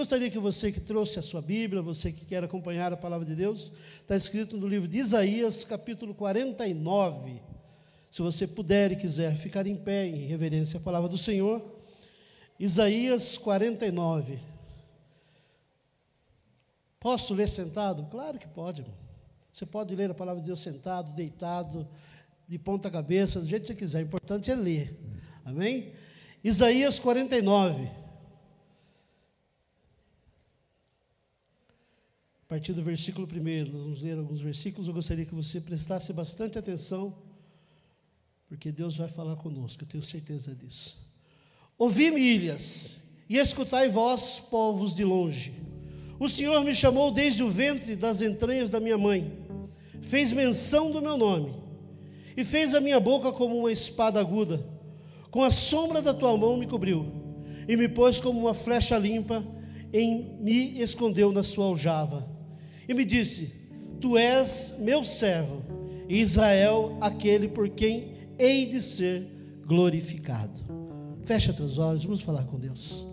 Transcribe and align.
Gostaria 0.00 0.30
que 0.30 0.38
você 0.38 0.72
que 0.72 0.80
trouxe 0.80 1.18
a 1.18 1.22
sua 1.22 1.42
Bíblia, 1.42 1.82
você 1.82 2.10
que 2.10 2.24
quer 2.24 2.42
acompanhar 2.42 2.90
a 2.90 2.96
palavra 2.96 3.26
de 3.26 3.34
Deus, 3.34 3.70
está 4.00 4.16
escrito 4.16 4.56
no 4.56 4.66
livro 4.66 4.88
de 4.88 4.96
Isaías, 4.96 5.62
capítulo 5.62 6.14
49. 6.14 7.38
Se 8.10 8.22
você 8.22 8.46
puder 8.46 8.92
e 8.92 8.96
quiser 8.96 9.36
ficar 9.36 9.66
em 9.66 9.76
pé 9.76 10.06
em 10.06 10.24
reverência 10.24 10.78
à 10.78 10.80
palavra 10.80 11.06
do 11.06 11.18
Senhor, 11.18 11.62
Isaías 12.58 13.36
49. 13.36 14.38
Posso 16.98 17.34
ler 17.34 17.50
sentado? 17.50 18.04
Claro 18.10 18.38
que 18.38 18.48
pode. 18.48 18.80
Irmão. 18.80 18.96
Você 19.52 19.66
pode 19.66 19.94
ler 19.94 20.10
a 20.10 20.14
palavra 20.14 20.40
de 20.40 20.46
Deus 20.46 20.62
sentado, 20.62 21.14
deitado, 21.14 21.86
de 22.48 22.58
ponta 22.58 22.90
cabeça, 22.90 23.38
do 23.38 23.46
jeito 23.46 23.64
que 23.64 23.68
você 23.68 23.74
quiser. 23.74 23.98
O 23.98 24.06
importante 24.06 24.50
é 24.50 24.54
ler. 24.54 24.98
Amém? 25.44 25.92
Isaías 26.42 26.98
49. 26.98 28.00
Partir 32.50 32.72
do 32.72 32.82
versículo 32.82 33.28
1, 33.28 33.72
nós 33.72 33.82
vamos 33.82 34.02
ler 34.02 34.18
alguns 34.18 34.40
versículos. 34.40 34.88
Eu 34.88 34.92
gostaria 34.92 35.24
que 35.24 35.32
você 35.32 35.60
prestasse 35.60 36.12
bastante 36.12 36.58
atenção, 36.58 37.14
porque 38.48 38.72
Deus 38.72 38.96
vai 38.96 39.06
falar 39.06 39.36
conosco, 39.36 39.84
eu 39.84 39.86
tenho 39.86 40.02
certeza 40.02 40.52
disso. 40.52 40.98
Ouvi-me, 41.78 42.20
ilhas, 42.20 43.00
e 43.28 43.36
escutai 43.36 43.88
vós, 43.88 44.40
povos 44.40 44.92
de 44.96 45.04
longe. 45.04 45.52
O 46.18 46.28
Senhor 46.28 46.64
me 46.64 46.74
chamou 46.74 47.12
desde 47.12 47.44
o 47.44 47.48
ventre 47.48 47.94
das 47.94 48.20
entranhas 48.20 48.68
da 48.68 48.80
minha 48.80 48.98
mãe, 48.98 49.32
fez 50.02 50.32
menção 50.32 50.90
do 50.90 51.00
meu 51.00 51.16
nome, 51.16 51.54
e 52.36 52.44
fez 52.44 52.74
a 52.74 52.80
minha 52.80 52.98
boca 52.98 53.30
como 53.30 53.56
uma 53.56 53.70
espada 53.70 54.18
aguda 54.18 54.68
com 55.30 55.44
a 55.44 55.50
sombra 55.50 56.02
da 56.02 56.12
tua 56.12 56.36
mão 56.36 56.56
me 56.56 56.66
cobriu, 56.66 57.06
e 57.68 57.76
me 57.76 57.88
pôs 57.88 58.20
como 58.20 58.40
uma 58.40 58.54
flecha 58.54 58.98
limpa, 58.98 59.44
em 59.92 60.36
me 60.40 60.80
escondeu 60.80 61.30
na 61.30 61.42
sua 61.42 61.66
aljava. 61.66 62.39
E 62.90 62.94
me 62.94 63.04
disse: 63.04 63.52
Tu 64.00 64.18
és 64.18 64.74
meu 64.80 65.04
servo, 65.04 65.62
Israel, 66.08 66.98
aquele 67.00 67.46
por 67.46 67.68
quem 67.68 68.16
hei 68.36 68.66
de 68.66 68.82
ser 68.82 69.28
glorificado. 69.64 70.60
Fecha 71.22 71.52
teus 71.52 71.78
olhos, 71.78 72.02
vamos 72.02 72.20
falar 72.20 72.42
com 72.46 72.58
Deus. 72.58 73.06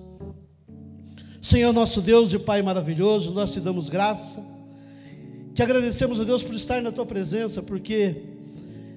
Senhor 1.40 1.72
nosso 1.72 2.02
Deus 2.02 2.34
e 2.34 2.40
Pai 2.40 2.64
maravilhoso, 2.64 3.32
nós 3.32 3.52
te 3.52 3.60
damos 3.60 3.88
graça, 3.88 4.44
te 5.54 5.62
agradecemos 5.62 6.20
a 6.20 6.24
Deus 6.24 6.44
por 6.44 6.56
estar 6.56 6.82
na 6.82 6.92
tua 6.92 7.06
presença, 7.06 7.62
porque 7.62 8.24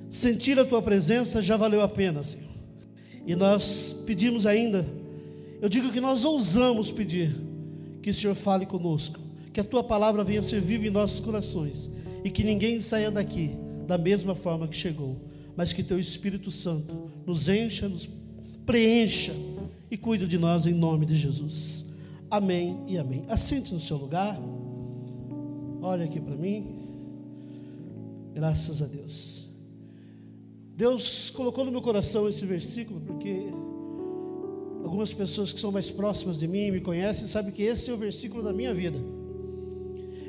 sentir 0.09 0.59
a 0.59 0.65
tua 0.65 0.81
presença 0.81 1.43
já 1.43 1.59
valeu 1.59 1.83
a 1.83 1.89
pena, 1.89 2.23
Senhor. 2.23 2.49
E 3.27 3.37
nós 3.37 3.95
pedimos 4.07 4.47
ainda, 4.47 4.87
eu 5.61 5.69
digo 5.69 5.93
que 5.93 6.01
nós 6.01 6.25
ousamos 6.25 6.91
pedir 6.91 7.37
que 8.01 8.09
o 8.09 8.15
Senhor 8.15 8.35
fale 8.35 8.65
conosco, 8.65 9.21
que 9.53 9.61
a 9.61 9.65
tua 9.65 9.83
palavra 9.83 10.23
venha 10.23 10.43
ser 10.43 10.61
viva 10.61 10.87
em 10.87 10.91
nossos 10.91 11.21
corações 11.21 11.91
e 12.25 12.31
que 12.31 12.45
ninguém 12.45 12.81
saia 12.81 13.11
daqui 13.11 13.57
da 13.87 13.99
mesma 13.99 14.35
forma 14.35 14.69
que 14.69 14.77
chegou, 14.77 15.17
mas 15.57 15.73
que 15.73 15.83
teu 15.83 15.99
Espírito 15.99 16.51
Santo 16.51 17.11
nos 17.27 17.49
encha, 17.49 17.89
nos 17.89 18.09
preencha 18.65 19.35
e 19.91 19.97
cuide 19.97 20.27
de 20.27 20.39
nós 20.39 20.67
em 20.67 20.73
nome 20.73 21.05
de 21.05 21.17
Jesus. 21.17 21.85
Amém 22.31 22.79
e 22.87 22.97
amém. 22.97 23.25
Assente 23.29 23.75
no 23.75 23.81
seu 23.81 23.97
lugar. 23.97 24.41
Olha 25.83 26.05
aqui 26.05 26.21
para 26.21 26.37
mim. 26.37 26.79
Graças 28.33 28.81
a 28.81 28.87
Deus. 28.87 29.49
Deus 30.77 31.31
colocou 31.31 31.65
no 31.65 31.73
meu 31.73 31.83
coração 31.83 32.29
esse 32.29 32.47
versículo 32.47 33.01
porque 33.01 33.49
algumas 34.85 35.13
pessoas 35.13 35.53
que 35.53 35.61
são 35.61 35.73
mais 35.73 35.91
próximas 35.91 36.39
de 36.39 36.47
mim, 36.47 36.71
me 36.71 36.81
conhecem, 36.81 37.27
sabem 37.27 37.53
que 37.53 37.63
esse 37.63 37.91
é 37.91 37.93
o 37.93 37.97
versículo 37.97 38.43
da 38.43 38.53
minha 38.53 38.73
vida. 38.73 38.99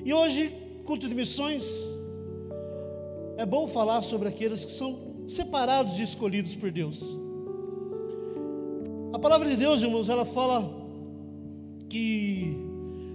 E 0.03 0.13
hoje, 0.13 0.49
culto 0.85 1.07
de 1.07 1.13
missões, 1.13 1.65
é 3.37 3.45
bom 3.45 3.67
falar 3.67 4.01
sobre 4.01 4.27
aqueles 4.27 4.65
que 4.65 4.71
são 4.71 5.25
separados 5.27 5.99
e 5.99 6.03
escolhidos 6.03 6.55
por 6.55 6.71
Deus. 6.71 6.99
A 9.13 9.19
palavra 9.19 9.47
de 9.47 9.55
Deus, 9.55 9.83
irmãos, 9.83 10.09
ela 10.09 10.25
fala 10.25 10.81
que 11.89 12.57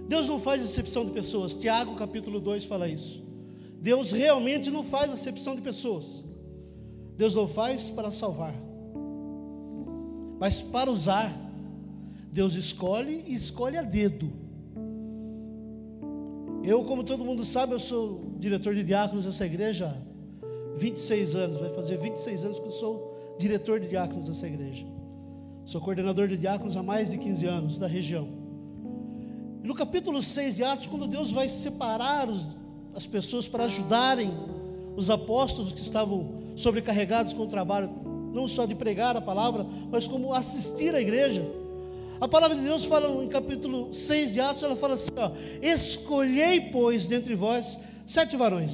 Deus 0.07 0.27
não 0.27 0.39
faz 0.39 0.61
exceção 0.61 1.03
de 1.05 1.11
pessoas. 1.11 1.53
Tiago 1.53 1.95
capítulo 1.95 2.39
2 2.39 2.63
fala 2.65 2.87
isso. 2.87 3.23
Deus 3.81 4.11
realmente 4.11 4.71
não 4.71 4.83
faz 4.83 5.13
exceção 5.13 5.55
de 5.55 5.61
pessoas. 5.61 6.23
Deus 7.15 7.35
não 7.35 7.47
faz 7.47 7.89
para 7.89 8.11
salvar, 8.11 8.53
mas 10.39 10.61
para 10.61 10.89
usar. 10.91 11.35
Deus 12.31 12.53
escolhe 12.53 13.23
e 13.27 13.33
escolhe 13.33 13.75
a 13.75 13.81
dedo. 13.81 14.46
Eu, 16.67 16.83
como 16.83 17.01
todo 17.01 17.23
mundo 17.23 17.45
sabe, 17.45 17.71
eu 17.71 17.79
sou 17.79 18.35
diretor 18.37 18.75
de 18.75 18.83
diáconos 18.83 19.23
dessa 19.23 19.45
igreja 19.45 19.87
há 19.87 20.77
26 20.77 21.33
anos, 21.33 21.57
vai 21.61 21.69
fazer 21.69 21.97
26 21.97 22.43
anos 22.43 22.59
que 22.59 22.65
eu 22.65 22.71
sou 22.71 23.37
diretor 23.39 23.79
de 23.79 23.87
diáconos 23.87 24.27
dessa 24.27 24.45
igreja. 24.45 24.85
Sou 25.63 25.79
coordenador 25.79 26.27
de 26.27 26.35
diáconos 26.35 26.75
há 26.75 26.83
mais 26.83 27.09
de 27.09 27.17
15 27.17 27.45
anos 27.45 27.77
da 27.77 27.87
região. 27.87 28.27
No 29.63 29.73
capítulo 29.73 30.21
6 30.21 30.57
de 30.57 30.63
Atos, 30.65 30.87
quando 30.87 31.07
Deus 31.07 31.31
vai 31.31 31.47
separar 31.47 32.27
os, 32.27 32.45
as 32.93 33.07
pessoas 33.07 33.47
para 33.47 33.63
ajudarem 33.63 34.29
os 34.97 35.09
apóstolos 35.09 35.71
que 35.71 35.79
estavam 35.79 36.51
sobrecarregados 36.57 37.31
com 37.31 37.43
o 37.43 37.47
trabalho, 37.47 37.89
não 38.33 38.45
só 38.45 38.65
de 38.65 38.75
pregar 38.75 39.15
a 39.15 39.21
palavra, 39.21 39.65
mas 39.89 40.05
como 40.05 40.33
assistir 40.33 40.93
à 40.93 40.99
igreja. 40.99 41.49
A 42.19 42.27
palavra 42.27 42.55
de 42.55 42.63
Deus 42.63 42.85
fala 42.85 43.23
em 43.23 43.27
capítulo 43.27 43.93
6 43.93 44.33
de 44.33 44.39
Atos, 44.39 44.63
ela 44.63 44.75
fala 44.75 44.95
assim: 44.95 45.09
ó, 45.15 45.31
escolhei, 45.61 46.71
pois, 46.71 47.05
dentre 47.05 47.35
vós 47.35 47.79
sete 48.05 48.35
varões. 48.35 48.73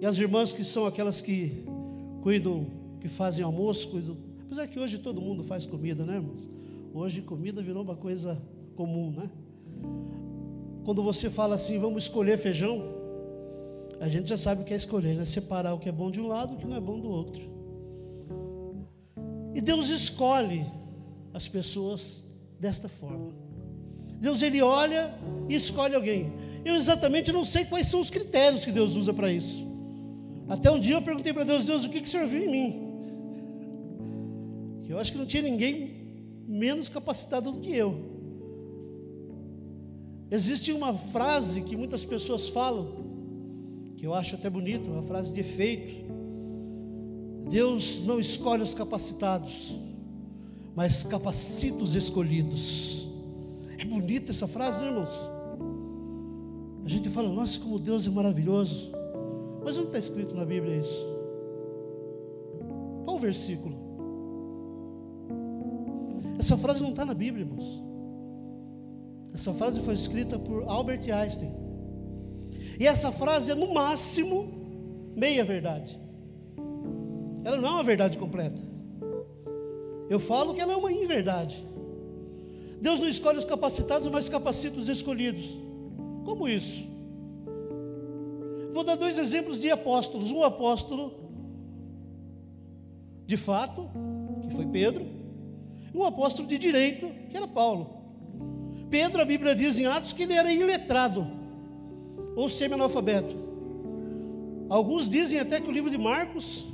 E 0.00 0.06
as 0.06 0.16
irmãs 0.16 0.52
que 0.52 0.64
são 0.64 0.86
aquelas 0.86 1.20
que 1.20 1.64
cuidam, 2.22 2.66
que 3.00 3.08
fazem 3.08 3.44
almoço, 3.44 3.88
cuidam. 3.88 4.16
Apesar 4.46 4.66
que 4.66 4.78
hoje 4.78 4.98
todo 4.98 5.20
mundo 5.20 5.44
faz 5.44 5.66
comida, 5.66 6.04
né, 6.04 6.14
irmãos? 6.14 6.48
Hoje 6.94 7.20
comida 7.20 7.62
virou 7.62 7.82
uma 7.82 7.94
coisa 7.94 8.40
comum, 8.74 9.10
né? 9.10 9.30
Quando 10.84 11.02
você 11.02 11.28
fala 11.28 11.56
assim, 11.56 11.78
vamos 11.78 12.04
escolher 12.04 12.38
feijão, 12.38 12.82
a 14.00 14.08
gente 14.08 14.30
já 14.30 14.38
sabe 14.38 14.62
o 14.62 14.64
que 14.64 14.72
é 14.72 14.76
escolher, 14.76 15.14
né? 15.14 15.26
Separar 15.26 15.74
o 15.74 15.78
que 15.78 15.90
é 15.90 15.92
bom 15.92 16.10
de 16.10 16.20
um 16.20 16.26
lado 16.26 16.54
e 16.54 16.56
o 16.56 16.58
que 16.58 16.66
não 16.66 16.76
é 16.76 16.80
bom 16.80 16.98
do 16.98 17.10
outro. 17.10 17.42
E 19.54 19.60
Deus 19.60 19.90
escolhe 19.90 20.66
as 21.32 21.48
pessoas 21.48 22.22
desta 22.58 22.88
forma. 22.88 23.32
Deus 24.20 24.42
ele 24.42 24.60
olha 24.60 25.14
e 25.48 25.54
escolhe 25.54 25.94
alguém. 25.94 26.32
Eu 26.64 26.74
exatamente 26.74 27.32
não 27.32 27.44
sei 27.44 27.64
quais 27.64 27.88
são 27.88 28.00
os 28.00 28.10
critérios 28.10 28.64
que 28.64 28.72
Deus 28.72 28.96
usa 28.96 29.14
para 29.14 29.32
isso. 29.32 29.66
Até 30.48 30.70
um 30.70 30.78
dia 30.78 30.96
eu 30.96 31.02
perguntei 31.02 31.32
para 31.32 31.44
Deus, 31.44 31.64
Deus, 31.64 31.84
o 31.84 31.88
que, 31.88 32.00
que 32.00 32.08
o 32.08 32.10
Senhor 32.10 32.26
viu 32.26 32.44
em 32.44 32.50
mim? 32.50 32.90
Eu 34.88 34.98
acho 34.98 35.12
que 35.12 35.18
não 35.18 35.24
tinha 35.24 35.42
ninguém 35.42 35.94
menos 36.48 36.88
capacitado 36.88 37.52
do 37.52 37.60
que 37.60 37.74
eu. 37.74 38.10
Existe 40.28 40.72
uma 40.72 40.94
frase 40.94 41.62
que 41.62 41.76
muitas 41.76 42.04
pessoas 42.04 42.48
falam, 42.48 42.88
que 43.96 44.04
eu 44.06 44.12
acho 44.12 44.34
até 44.34 44.50
bonito, 44.50 44.90
uma 44.90 45.02
frase 45.02 45.32
de 45.32 45.40
efeito. 45.40 46.04
Deus 47.48 48.02
não 48.02 48.18
escolhe 48.18 48.62
os 48.62 48.74
capacitados, 48.74 49.72
mas 50.80 51.02
capacita 51.02 51.84
os 51.84 51.94
escolhidos. 51.94 53.06
É 53.76 53.84
bonita 53.84 54.32
essa 54.32 54.48
frase, 54.48 54.80
né, 54.80 54.86
irmãos? 54.86 55.10
A 56.82 56.88
gente 56.88 57.10
fala, 57.10 57.28
nossa, 57.28 57.60
como 57.60 57.78
Deus 57.78 58.06
é 58.06 58.10
maravilhoso. 58.10 58.90
Mas 59.62 59.76
onde 59.76 59.88
está 59.88 59.98
escrito 59.98 60.34
na 60.34 60.46
Bíblia 60.46 60.76
isso? 60.76 61.06
Qual 63.04 63.16
o 63.16 63.18
versículo? 63.18 63.76
Essa 66.38 66.56
frase 66.56 66.82
não 66.82 66.92
está 66.92 67.04
na 67.04 67.12
Bíblia, 67.12 67.44
irmãos. 67.44 67.84
Essa 69.34 69.52
frase 69.52 69.80
foi 69.80 69.92
escrita 69.92 70.38
por 70.38 70.62
Albert 70.66 71.02
Einstein. 71.12 71.52
E 72.78 72.86
essa 72.86 73.12
frase 73.12 73.50
é 73.50 73.54
no 73.54 73.74
máximo 73.74 74.48
meia 75.14 75.44
verdade. 75.44 76.00
Ela 77.44 77.58
não 77.58 77.68
é 77.68 77.72
uma 77.72 77.84
verdade 77.84 78.16
completa. 78.16 78.69
Eu 80.10 80.18
falo 80.18 80.52
que 80.52 80.60
ela 80.60 80.72
é 80.72 80.76
uma 80.76 80.92
inverdade. 80.92 81.64
Deus 82.80 82.98
não 82.98 83.06
escolhe 83.06 83.38
os 83.38 83.44
capacitados, 83.44 84.08
mas 84.08 84.28
capacita 84.28 84.76
os 84.76 84.88
escolhidos. 84.88 85.48
Como 86.24 86.48
isso? 86.48 86.84
Vou 88.72 88.82
dar 88.82 88.96
dois 88.96 89.18
exemplos 89.18 89.60
de 89.60 89.70
apóstolos. 89.70 90.32
Um 90.32 90.42
apóstolo, 90.42 91.14
de 93.24 93.36
fato, 93.36 93.88
que 94.42 94.54
foi 94.56 94.66
Pedro, 94.66 95.06
e 95.94 95.96
um 95.96 96.04
apóstolo 96.04 96.48
de 96.48 96.58
direito, 96.58 97.08
que 97.30 97.36
era 97.36 97.46
Paulo. 97.46 98.00
Pedro, 98.90 99.22
a 99.22 99.24
Bíblia 99.24 99.54
diz 99.54 99.78
em 99.78 99.86
Atos 99.86 100.12
que 100.12 100.24
ele 100.24 100.32
era 100.32 100.52
iletrado 100.52 101.24
ou 102.34 102.48
semi-analfabeto. 102.48 103.36
Alguns 104.68 105.08
dizem 105.08 105.38
até 105.38 105.60
que 105.60 105.68
o 105.68 105.72
livro 105.72 105.88
de 105.88 105.98
Marcos 105.98 106.66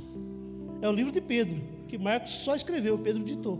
é 0.81 0.89
o 0.89 0.91
livro 0.91 1.11
de 1.11 1.21
Pedro, 1.21 1.76
que 1.87 1.97
Marcos 1.97 2.33
só 2.43 2.55
escreveu, 2.55 2.97
Pedro 2.99 3.23
ditou. 3.23 3.59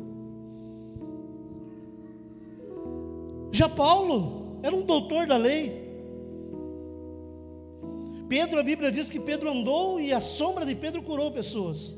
Já 3.51 3.67
Paulo 3.67 4.59
era 4.61 4.75
um 4.75 4.83
doutor 4.83 5.25
da 5.25 5.37
lei. 5.37 5.87
Pedro, 8.29 8.59
a 8.59 8.63
Bíblia 8.63 8.91
diz 8.91 9.09
que 9.09 9.19
Pedro 9.19 9.49
andou 9.49 9.99
e 9.99 10.11
a 10.11 10.19
sombra 10.19 10.65
de 10.65 10.75
Pedro 10.75 11.01
curou 11.01 11.31
pessoas. 11.31 11.93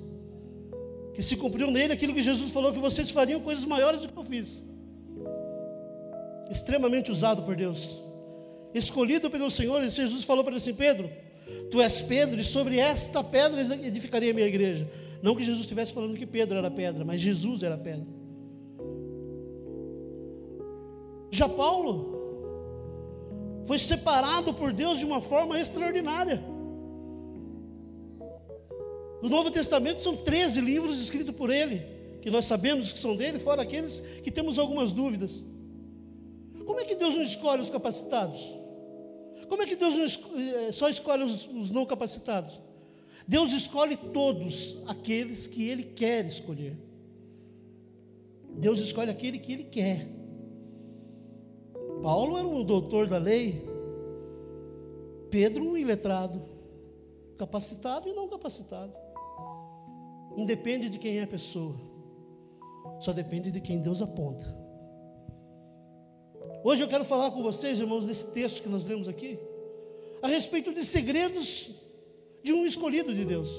Que 1.14 1.24
se 1.24 1.36
cumpriu 1.36 1.72
nele 1.72 1.92
aquilo 1.92 2.14
que 2.14 2.22
Jesus 2.22 2.52
falou 2.52 2.72
que 2.72 2.80
vocês 2.80 3.10
fariam 3.10 3.42
coisas 3.42 3.66
maiores 3.66 4.02
do 4.02 4.08
que 4.08 4.18
eu 4.18 4.24
fiz. 4.24 4.64
Extremamente 6.50 7.12
usado 7.12 7.44
por 7.44 7.56
Deus. 7.56 8.00
Escolhido 8.74 9.30
pelo 9.30 9.50
Senhor, 9.50 9.84
Jesus 9.90 10.24
falou 10.24 10.44
para 10.44 10.54
ele 10.54 10.62
assim: 10.62 10.74
Pedro, 10.74 11.10
tu 11.72 11.82
és 11.82 12.02
Pedro, 12.02 12.40
e 12.40 12.44
sobre 12.44 12.78
esta 12.78 13.24
pedra 13.24 13.62
edificaria 13.62 14.32
a 14.32 14.34
minha 14.34 14.48
igreja. 14.48 14.88
Não 15.22 15.36
que 15.36 15.44
Jesus 15.44 15.62
estivesse 15.62 15.94
falando 15.94 16.18
que 16.18 16.26
Pedro 16.26 16.58
era 16.58 16.72
pedra, 16.72 17.04
mas 17.04 17.20
Jesus 17.20 17.64
era 17.64 17.78
pedra. 17.78 18.08
Já 21.32 21.48
Paulo 21.48 22.18
foi 23.66 23.78
separado 23.78 24.54
por 24.54 24.74
Deus 24.74 24.98
de 25.00 25.06
uma 25.06 25.22
forma 25.22 25.60
extraordinária. 25.60 26.42
No 29.22 29.30
Novo 29.30 29.52
Testamento 29.52 30.00
são 30.00 30.16
13 30.16 30.62
livros 30.62 31.02
escritos 31.02 31.36
por 31.36 31.50
ele, 31.50 31.86
que 32.22 32.32
nós 32.32 32.46
sabemos 32.46 32.94
que 32.94 33.00
são 33.00 33.16
dele, 33.16 33.40
fora 33.40 33.62
aqueles 33.62 34.00
que 34.24 34.32
temos 34.32 34.58
algumas 34.58 34.94
dúvidas. 34.94 35.44
Como 36.66 36.80
é 36.80 36.86
que 36.86 36.96
Deus 36.96 37.16
não 37.16 37.24
escolhe 37.24 37.62
os 37.62 37.70
capacitados? 37.70 38.40
Como 39.48 39.62
é 39.64 39.66
que 39.66 39.76
Deus 39.76 40.20
eh, 40.36 40.72
só 40.72 40.88
escolhe 40.88 41.24
os, 41.24 41.48
os 41.48 41.72
não 41.72 41.86
capacitados? 41.86 42.60
Deus 43.30 43.54
escolhe 43.54 43.96
todos 43.96 44.82
aqueles 44.88 45.46
que 45.46 45.70
Ele 45.70 45.84
quer 45.84 46.26
escolher. 46.26 46.76
Deus 48.56 48.80
escolhe 48.80 49.12
aquele 49.12 49.38
que 49.38 49.54
Ele 49.54 49.66
quer. 49.66 50.08
Paulo 52.02 52.40
era 52.40 52.48
um 52.48 52.64
doutor 52.64 53.06
da 53.06 53.20
lei, 53.20 53.64
Pedro 55.30 55.64
um 55.64 55.78
iletrado, 55.78 56.42
capacitado 57.38 58.10
e 58.10 58.14
não 58.14 58.28
capacitado. 58.28 58.92
Independe 60.36 60.90
de 60.90 60.98
quem 60.98 61.20
é 61.20 61.22
a 61.22 61.28
pessoa, 61.28 61.76
só 63.00 63.14
depende 63.14 63.52
de 63.52 63.62
quem 63.62 63.80
Deus 63.80 64.02
aponta. 64.02 64.48
Hoje 66.64 66.84
eu 66.84 66.88
quero 66.88 67.06
falar 67.06 67.30
com 67.30 67.44
vocês, 67.44 67.80
irmãos, 67.80 68.06
desse 68.06 68.32
texto 68.32 68.64
que 68.64 68.70
nós 68.70 68.84
lemos 68.88 69.08
aqui, 69.08 69.38
a 70.20 70.28
respeito 70.28 70.74
de 70.74 70.84
segredos 70.84 71.89
de 72.44 72.54
um 72.54 72.66
escolhido 72.66 73.14
de 73.14 73.26
Deus. 73.26 73.50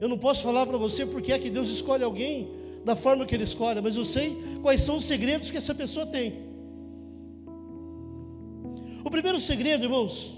Eu 0.00 0.08
não 0.08 0.16
posso 0.16 0.42
falar 0.42 0.66
para 0.66 0.78
você 0.78 1.04
porque 1.04 1.32
é 1.32 1.38
que 1.38 1.50
Deus 1.50 1.68
escolhe 1.68 2.02
alguém 2.02 2.50
da 2.84 2.96
forma 2.96 3.26
que 3.26 3.34
Ele 3.34 3.44
escolhe, 3.44 3.80
mas 3.80 3.96
eu 3.96 4.04
sei 4.04 4.36
quais 4.62 4.82
são 4.82 4.96
os 4.96 5.04
segredos 5.04 5.50
que 5.50 5.58
essa 5.58 5.74
pessoa 5.74 6.06
tem. 6.06 6.48
O 9.04 9.10
primeiro 9.10 9.40
segredo, 9.40 9.84
irmãos, 9.84 10.34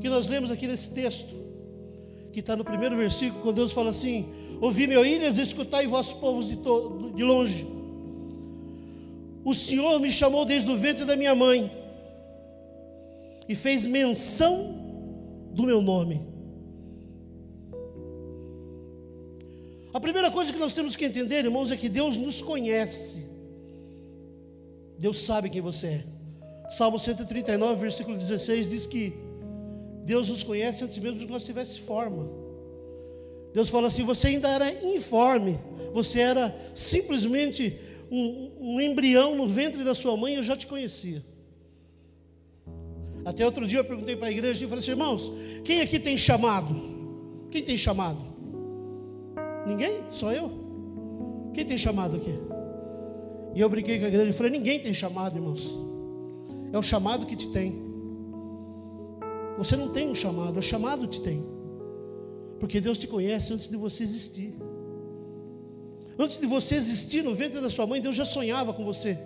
que 0.00 0.08
nós 0.08 0.28
lemos 0.28 0.50
aqui 0.50 0.66
nesse 0.66 0.92
texto, 0.92 1.34
que 2.32 2.40
está 2.40 2.56
no 2.56 2.64
primeiro 2.64 2.96
versículo, 2.96 3.42
quando 3.42 3.56
Deus 3.56 3.72
fala 3.72 3.90
assim: 3.90 4.28
Ouvi 4.60 4.86
meu 4.86 5.04
ilhas, 5.04 5.38
escutai 5.38 5.86
vossos 5.86 6.12
povos 6.12 6.48
de, 6.48 6.56
de 6.56 7.24
longe. 7.24 7.66
O 9.44 9.54
Senhor 9.54 9.98
me 9.98 10.10
chamou 10.10 10.44
desde 10.44 10.70
o 10.70 10.76
ventre 10.76 11.04
da 11.04 11.16
minha 11.16 11.34
mãe 11.34 11.70
e 13.48 13.56
fez 13.56 13.84
menção 13.84 14.81
do 15.52 15.64
meu 15.64 15.80
nome. 15.82 16.22
A 19.92 20.00
primeira 20.00 20.30
coisa 20.30 20.52
que 20.52 20.58
nós 20.58 20.72
temos 20.72 20.96
que 20.96 21.04
entender, 21.04 21.44
irmãos, 21.44 21.70
é 21.70 21.76
que 21.76 21.88
Deus 21.88 22.16
nos 22.16 22.40
conhece. 22.40 23.26
Deus 24.98 25.20
sabe 25.20 25.50
quem 25.50 25.60
você 25.60 25.86
é. 25.86 26.04
Salmo 26.70 26.98
139, 26.98 27.80
versículo 27.80 28.16
16 28.16 28.70
diz 28.70 28.86
que 28.86 29.12
Deus 30.04 30.28
nos 30.28 30.42
conhece 30.42 30.84
antes 30.84 30.98
mesmo 30.98 31.18
de 31.18 31.26
que 31.26 31.32
nós 31.32 31.44
tivéssemos 31.44 31.86
forma. 31.86 32.26
Deus 33.52 33.68
fala 33.68 33.88
assim: 33.88 34.04
você 34.04 34.28
ainda 34.28 34.48
era 34.48 34.72
informe, 34.86 35.58
você 35.92 36.20
era 36.20 36.56
simplesmente 36.74 37.78
um, 38.10 38.50
um 38.58 38.80
embrião 38.80 39.36
no 39.36 39.46
ventre 39.46 39.84
da 39.84 39.94
sua 39.94 40.16
mãe, 40.16 40.36
eu 40.36 40.42
já 40.42 40.56
te 40.56 40.66
conhecia. 40.66 41.22
Até 43.24 43.44
outro 43.44 43.66
dia 43.66 43.78
eu 43.80 43.84
perguntei 43.84 44.16
para 44.16 44.28
a 44.28 44.30
igreja 44.30 44.64
e 44.64 44.68
falei 44.68 44.82
assim, 44.82 44.90
irmãos, 44.92 45.32
quem 45.64 45.80
aqui 45.80 45.98
tem 45.98 46.18
chamado? 46.18 46.74
Quem 47.50 47.62
tem 47.62 47.76
chamado? 47.76 48.18
Ninguém? 49.66 50.02
Só 50.10 50.32
eu? 50.32 50.50
Quem 51.54 51.64
tem 51.64 51.76
chamado 51.76 52.16
aqui? 52.16 52.34
E 53.54 53.60
eu 53.60 53.68
brinquei 53.68 53.98
com 53.98 54.06
a 54.06 54.08
igreja 54.08 54.30
e 54.30 54.32
falei, 54.32 54.50
ninguém 54.50 54.80
tem 54.80 54.92
chamado, 54.92 55.36
irmãos. 55.36 55.76
É 56.72 56.78
o 56.78 56.82
chamado 56.82 57.26
que 57.26 57.36
te 57.36 57.48
tem. 57.48 57.80
Você 59.58 59.76
não 59.76 59.90
tem 59.90 60.08
um 60.08 60.14
chamado, 60.14 60.56
é 60.56 60.58
o 60.58 60.62
chamado 60.62 61.06
te 61.06 61.20
tem. 61.20 61.44
Porque 62.58 62.80
Deus 62.80 62.98
te 62.98 63.06
conhece 63.06 63.52
antes 63.52 63.68
de 63.68 63.76
você 63.76 64.02
existir. 64.02 64.54
Antes 66.18 66.38
de 66.38 66.46
você 66.46 66.74
existir 66.76 67.22
no 67.22 67.34
ventre 67.34 67.60
da 67.60 67.70
sua 67.70 67.86
mãe, 67.86 68.00
Deus 68.00 68.14
já 68.14 68.24
sonhava 68.24 68.72
com 68.72 68.84
você. 68.84 69.18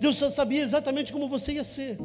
Deus 0.00 0.16
já 0.16 0.30
sabia 0.30 0.62
exatamente 0.62 1.12
como 1.12 1.28
você 1.28 1.52
ia 1.52 1.64
ser. 1.64 1.98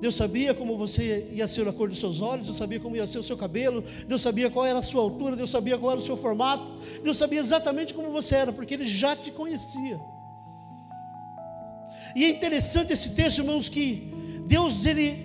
Deus 0.00 0.14
sabia 0.14 0.52
como 0.52 0.76
você 0.76 1.28
ia 1.32 1.48
ser 1.48 1.66
a 1.66 1.72
cor 1.72 1.88
dos 1.88 1.98
seus 1.98 2.20
olhos, 2.20 2.46
Deus 2.46 2.58
sabia 2.58 2.78
como 2.78 2.96
ia 2.96 3.06
ser 3.06 3.18
o 3.18 3.22
seu 3.22 3.36
cabelo, 3.36 3.82
Deus 4.06 4.20
sabia 4.20 4.50
qual 4.50 4.66
era 4.66 4.78
a 4.78 4.82
sua 4.82 5.02
altura, 5.02 5.36
Deus 5.36 5.50
sabia 5.50 5.78
qual 5.78 5.92
era 5.92 6.00
o 6.00 6.04
seu 6.04 6.16
formato, 6.16 6.64
Deus 7.02 7.16
sabia 7.16 7.40
exatamente 7.40 7.94
como 7.94 8.10
você 8.10 8.34
era, 8.34 8.52
porque 8.52 8.74
Ele 8.74 8.84
já 8.84 9.16
te 9.16 9.30
conhecia. 9.30 9.98
E 12.14 12.24
é 12.24 12.28
interessante 12.28 12.92
esse 12.92 13.10
texto, 13.10 13.38
irmãos, 13.38 13.68
que 13.68 14.12
Deus, 14.46 14.84
Ele, 14.84 15.24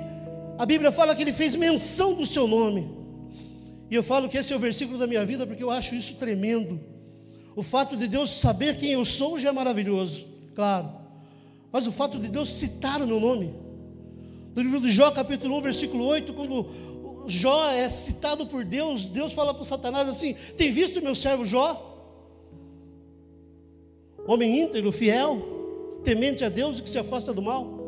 a 0.57 0.65
Bíblia 0.65 0.91
fala 0.91 1.15
que 1.15 1.21
Ele 1.21 1.33
fez 1.33 1.55
menção 1.55 2.13
do 2.13 2.25
seu 2.25 2.47
nome. 2.47 2.89
E 3.89 3.95
eu 3.95 4.03
falo 4.03 4.29
que 4.29 4.37
esse 4.37 4.53
é 4.53 4.55
o 4.55 4.59
versículo 4.59 4.97
da 4.97 5.05
minha 5.05 5.25
vida, 5.25 5.45
porque 5.45 5.63
eu 5.63 5.69
acho 5.69 5.95
isso 5.95 6.15
tremendo. 6.15 6.79
O 7.55 7.61
fato 7.61 7.97
de 7.97 8.07
Deus 8.07 8.39
saber 8.39 8.77
quem 8.77 8.93
eu 8.93 9.03
sou 9.03 9.37
já 9.37 9.49
é 9.49 9.51
maravilhoso, 9.51 10.25
claro. 10.55 10.89
Mas 11.71 11.87
o 11.87 11.91
fato 11.91 12.17
de 12.17 12.29
Deus 12.29 12.49
citar 12.49 13.01
o 13.01 13.07
meu 13.07 13.19
nome. 13.19 13.53
No 14.55 14.61
livro 14.61 14.81
de 14.81 14.91
Jó, 14.91 15.11
capítulo 15.11 15.57
1, 15.57 15.61
versículo 15.61 16.05
8, 16.05 16.33
quando 16.33 16.67
Jó 17.27 17.69
é 17.69 17.87
citado 17.89 18.45
por 18.45 18.65
Deus, 18.65 19.05
Deus 19.05 19.33
fala 19.33 19.53
para 19.53 19.63
Satanás 19.63 20.09
assim: 20.09 20.35
Tem 20.57 20.71
visto 20.71 21.01
meu 21.01 21.15
servo 21.15 21.45
Jó? 21.45 21.87
Homem 24.27 24.61
íntegro, 24.61 24.91
fiel, 24.91 25.99
temente 26.03 26.43
a 26.43 26.49
Deus 26.49 26.79
e 26.79 26.83
que 26.83 26.89
se 26.89 26.99
afasta 26.99 27.33
do 27.33 27.41
mal. 27.41 27.79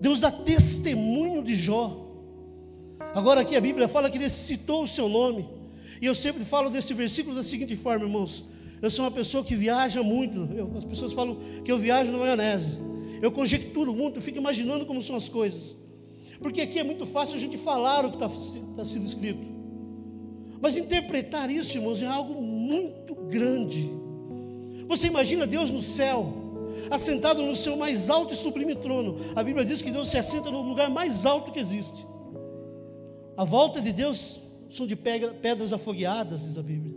Deus 0.00 0.20
dá 0.20 0.30
testemunho 0.30 1.42
de 1.42 1.54
Jó. 1.54 2.00
Agora 3.14 3.40
aqui 3.40 3.56
a 3.56 3.60
Bíblia 3.60 3.88
fala 3.88 4.10
que 4.10 4.18
ele 4.18 4.30
citou 4.30 4.84
o 4.84 4.88
seu 4.88 5.08
nome. 5.08 5.48
E 6.00 6.06
eu 6.06 6.14
sempre 6.14 6.44
falo 6.44 6.70
desse 6.70 6.94
versículo 6.94 7.34
da 7.34 7.42
seguinte 7.42 7.74
forma, 7.74 8.04
irmãos. 8.04 8.44
Eu 8.80 8.90
sou 8.90 9.04
uma 9.04 9.10
pessoa 9.10 9.42
que 9.42 9.56
viaja 9.56 10.02
muito. 10.02 10.48
Eu, 10.54 10.70
as 10.76 10.84
pessoas 10.84 11.12
falam 11.12 11.38
que 11.64 11.72
eu 11.72 11.78
viajo 11.78 12.12
na 12.12 12.18
maionese. 12.18 12.72
Eu 13.24 13.32
conjecturo 13.32 13.94
muito, 13.94 14.20
fico 14.20 14.36
imaginando 14.36 14.84
como 14.84 15.00
são 15.00 15.16
as 15.16 15.30
coisas. 15.30 15.74
Porque 16.42 16.60
aqui 16.60 16.78
é 16.78 16.84
muito 16.84 17.06
fácil 17.06 17.36
a 17.36 17.38
gente 17.38 17.56
falar 17.56 18.04
o 18.04 18.10
que 18.10 18.22
está 18.22 18.28
tá 18.76 18.84
sendo 18.84 19.06
escrito. 19.06 19.46
Mas 20.60 20.76
interpretar 20.76 21.50
isso, 21.50 21.74
irmãos, 21.78 22.02
é 22.02 22.06
algo 22.06 22.42
muito 22.42 23.14
grande. 23.14 23.88
Você 24.86 25.06
imagina 25.06 25.46
Deus 25.46 25.70
no 25.70 25.80
céu, 25.80 26.34
assentado 26.90 27.40
no 27.40 27.56
seu 27.56 27.78
mais 27.78 28.10
alto 28.10 28.34
e 28.34 28.36
sublime 28.36 28.74
trono. 28.74 29.16
A 29.34 29.42
Bíblia 29.42 29.64
diz 29.64 29.80
que 29.80 29.90
Deus 29.90 30.10
se 30.10 30.18
assenta 30.18 30.50
no 30.50 30.60
lugar 30.60 30.90
mais 30.90 31.24
alto 31.24 31.50
que 31.50 31.60
existe. 31.60 32.06
A 33.38 33.44
volta 33.44 33.80
de 33.80 33.90
Deus 33.90 34.38
são 34.70 34.86
de 34.86 34.96
pedras 34.96 35.72
afogueadas, 35.72 36.42
diz 36.42 36.58
a 36.58 36.62
Bíblia. 36.62 36.94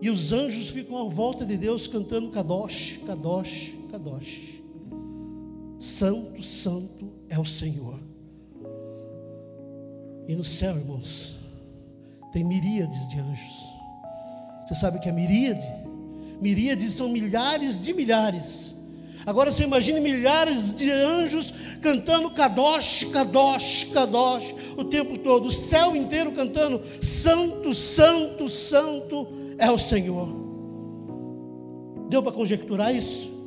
E 0.00 0.08
os 0.08 0.32
anjos 0.32 0.70
ficam 0.70 0.96
à 0.96 1.04
volta 1.06 1.44
de 1.44 1.58
Deus 1.58 1.86
cantando 1.86 2.30
Kadosh, 2.30 3.00
Kadosh, 3.04 3.74
Kadosh. 3.90 4.57
Santo, 5.78 6.42
Santo 6.42 7.12
é 7.28 7.38
o 7.38 7.44
Senhor. 7.44 7.98
E 10.26 10.34
no 10.34 10.44
céu, 10.44 10.76
irmãos, 10.76 11.36
tem 12.32 12.44
miríades 12.44 13.08
de 13.08 13.18
anjos. 13.18 13.68
Você 14.66 14.74
sabe 14.74 14.98
o 14.98 15.00
que 15.00 15.08
é 15.08 15.12
miríade? 15.12 15.66
Miríades 16.40 16.92
são 16.92 17.08
milhares 17.08 17.80
de 17.80 17.94
milhares. 17.94 18.74
Agora 19.24 19.50
você 19.50 19.64
imagine 19.64 20.00
milhares 20.00 20.74
de 20.74 20.90
anjos 20.90 21.52
cantando 21.80 22.30
Kadosh, 22.30 23.04
Kadosh, 23.04 23.84
Kadosh 23.92 24.54
o 24.76 24.84
tempo 24.84 25.18
todo, 25.18 25.46
o 25.46 25.52
céu 25.52 25.94
inteiro 25.94 26.32
cantando 26.32 26.80
Santo, 27.02 27.74
Santo, 27.74 28.48
Santo 28.48 29.28
é 29.58 29.70
o 29.70 29.78
Senhor. 29.78 30.28
Deu 32.08 32.22
para 32.22 32.32
conjecturar 32.32 32.94
isso? 32.94 33.37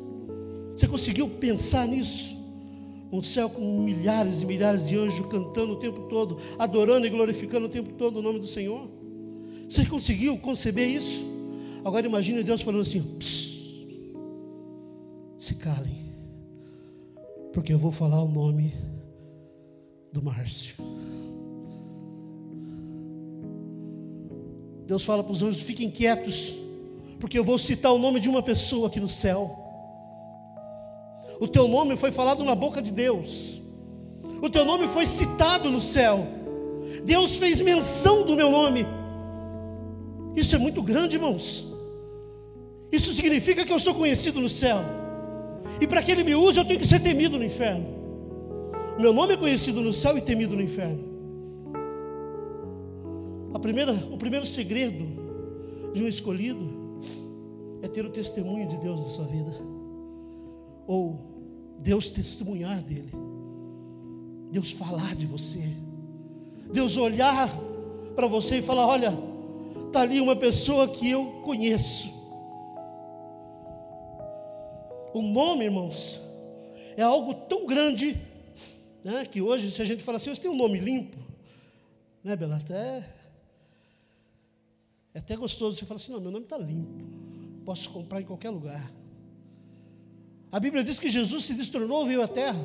Você 0.76 0.88
conseguiu 0.88 1.30
pensar 1.30 1.88
nisso? 1.88 2.38
Um 3.12 3.22
céu 3.22 3.50
com 3.50 3.82
milhares 3.82 4.42
e 4.42 4.46
milhares 4.46 4.88
de 4.88 4.98
anjos 4.98 5.26
cantando 5.28 5.74
o 5.74 5.76
tempo 5.76 6.02
todo, 6.04 6.38
adorando 6.58 7.06
e 7.06 7.10
glorificando 7.10 7.66
o 7.66 7.70
tempo 7.70 7.92
todo 7.94 8.18
o 8.18 8.22
nome 8.22 8.40
do 8.40 8.48
Senhor. 8.48 8.90
Você 9.70 9.86
conseguiu 9.86 10.38
conceber 10.38 10.88
isso? 10.88 11.24
Agora 11.84 12.06
imagine 12.06 12.44
Deus 12.44 12.62
falando 12.62 12.82
assim: 12.82 13.04
se 15.38 15.56
calem, 15.56 16.14
porque 17.52 17.74
eu 17.74 17.78
vou 17.78 17.92
falar 17.92 18.22
o 18.22 18.28
nome 18.28 18.74
do 20.12 20.22
Márcio. 20.22 20.76
Deus 24.86 25.04
fala 25.04 25.24
para 25.24 25.34
os 25.34 25.42
anjos: 25.42 25.62
fiquem 25.62 25.90
quietos, 25.90 26.54
porque 27.20 27.38
eu 27.38 27.44
vou 27.44 27.58
citar 27.58 27.94
o 27.94 27.98
nome 27.98 28.20
de 28.20 28.30
uma 28.30 28.44
pessoa 28.44 28.88
aqui 28.88 29.00
no 29.00 29.10
céu. 29.10 29.61
O 31.42 31.48
teu 31.48 31.68
nome 31.68 31.98
foi 31.98 32.12
falado 32.12 32.44
na 32.44 32.54
boca 32.54 32.84
de 32.84 32.92
Deus, 32.92 33.60
o 34.44 34.48
teu 34.48 34.64
nome 34.64 34.88
foi 34.88 35.08
citado 35.08 35.72
no 35.72 35.82
céu. 35.82 36.24
Deus 37.04 37.38
fez 37.38 37.60
menção 37.62 38.24
do 38.24 38.36
meu 38.36 38.52
nome. 38.52 38.86
Isso 40.36 40.56
é 40.56 40.60
muito 40.60 40.84
grande, 40.84 41.16
irmãos. 41.16 41.66
Isso 42.92 43.12
significa 43.14 43.66
que 43.66 43.74
eu 43.74 43.80
sou 43.80 43.96
conhecido 43.96 44.40
no 44.40 44.48
céu. 44.48 44.82
E 45.80 45.88
para 45.88 46.04
que 46.04 46.12
ele 46.12 46.24
me 46.24 46.36
use, 46.36 46.60
eu 46.60 46.66
tenho 46.66 46.80
que 46.80 46.86
ser 46.86 47.00
temido 47.00 47.40
no 47.40 47.44
inferno. 47.44 47.88
Meu 49.00 49.12
nome 49.12 49.34
é 49.34 49.38
conhecido 49.38 49.82
no 49.82 49.92
céu 49.92 50.16
e 50.20 50.22
temido 50.22 50.56
no 50.56 50.62
inferno. 50.62 51.04
A 53.52 53.58
primeira, 53.58 53.94
o 54.12 54.18
primeiro 54.18 54.46
segredo 54.46 55.08
de 55.92 56.04
um 56.04 56.08
escolhido 56.08 57.00
é 57.82 57.88
ter 57.88 58.06
o 58.06 58.12
testemunho 58.12 58.68
de 58.68 58.78
Deus 58.78 59.00
na 59.00 59.08
sua 59.08 59.26
vida. 59.26 59.52
Ou 60.86 61.31
Deus 61.82 62.10
testemunhar 62.10 62.82
dele. 62.82 63.12
Deus 64.52 64.72
falar 64.72 65.16
de 65.16 65.26
você. 65.26 65.64
Deus 66.72 66.96
olhar 66.98 67.50
para 68.16 68.28
você 68.28 68.60
e 68.60 68.62
falar: 68.62 68.86
olha, 68.86 69.14
está 69.88 70.02
ali 70.02 70.22
uma 70.22 70.36
pessoa 70.36 70.88
que 70.88 71.10
eu 71.10 71.42
conheço. 71.44 72.14
O 75.14 75.22
nome, 75.22 75.66
irmãos, 75.66 76.22
é 76.96 77.02
algo 77.02 77.34
tão 77.34 77.66
grande, 77.66 78.18
né, 79.04 79.26
que 79.26 79.42
hoje, 79.42 79.72
se 79.72 79.82
a 79.82 79.86
gente 79.86 80.04
fala 80.04 80.18
assim, 80.18 80.34
você 80.34 80.42
tem 80.42 80.52
um 80.52 80.56
nome 80.56 80.80
limpo, 80.80 81.18
né, 82.24 82.36
Bela? 82.36 82.58
Até, 82.58 83.10
é 85.14 85.20
até 85.20 85.36
gostoso 85.36 85.78
você 85.78 85.86
falar 85.86 86.00
assim: 86.00 86.12
não, 86.12 86.22
meu 86.22 86.32
nome 86.32 86.46
está 86.46 86.58
limpo, 86.58 87.04
posso 87.66 87.90
comprar 87.90 88.22
em 88.22 88.26
qualquer 88.26 88.52
lugar. 88.52 89.01
A 90.52 90.60
Bíblia 90.60 90.84
diz 90.84 91.00
que 91.00 91.08
Jesus 91.08 91.46
se 91.46 91.54
destronou, 91.54 92.06
veio 92.06 92.22
à 92.22 92.28
terra, 92.28 92.60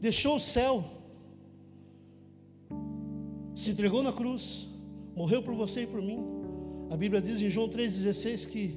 deixou 0.00 0.36
o 0.36 0.40
céu, 0.40 0.84
se 3.54 3.70
entregou 3.70 4.02
na 4.02 4.12
cruz, 4.12 4.68
morreu 5.14 5.42
por 5.42 5.54
você 5.54 5.82
e 5.82 5.86
por 5.86 6.02
mim. 6.02 6.18
A 6.90 6.96
Bíblia 6.96 7.22
diz 7.22 7.40
em 7.40 7.48
João 7.48 7.68
3,16 7.68 8.48
que 8.48 8.74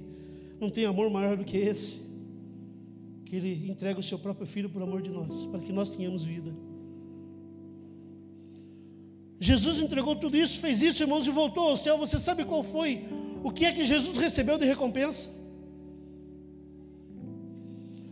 não 0.59 0.69
tem 0.69 0.85
amor 0.85 1.09
maior 1.09 1.35
do 1.35 1.43
que 1.43 1.57
esse. 1.57 1.99
Que 3.25 3.35
Ele 3.37 3.71
entrega 3.71 3.99
o 3.99 4.03
seu 4.03 4.19
próprio 4.19 4.45
filho 4.45 4.69
por 4.69 4.81
amor 4.81 5.01
de 5.01 5.09
nós, 5.09 5.45
para 5.47 5.59
que 5.59 5.71
nós 5.71 5.95
tenhamos 5.95 6.23
vida. 6.23 6.53
Jesus 9.39 9.79
entregou 9.79 10.15
tudo 10.15 10.37
isso, 10.37 10.59
fez 10.59 10.83
isso, 10.83 11.01
irmãos, 11.01 11.25
e 11.25 11.31
voltou 11.31 11.69
ao 11.69 11.77
céu. 11.77 11.97
Você 11.97 12.19
sabe 12.19 12.45
qual 12.45 12.61
foi? 12.61 13.05
O 13.43 13.49
que 13.49 13.65
é 13.65 13.71
que 13.71 13.83
Jesus 13.83 14.15
recebeu 14.17 14.59
de 14.59 14.65
recompensa? 14.65 15.40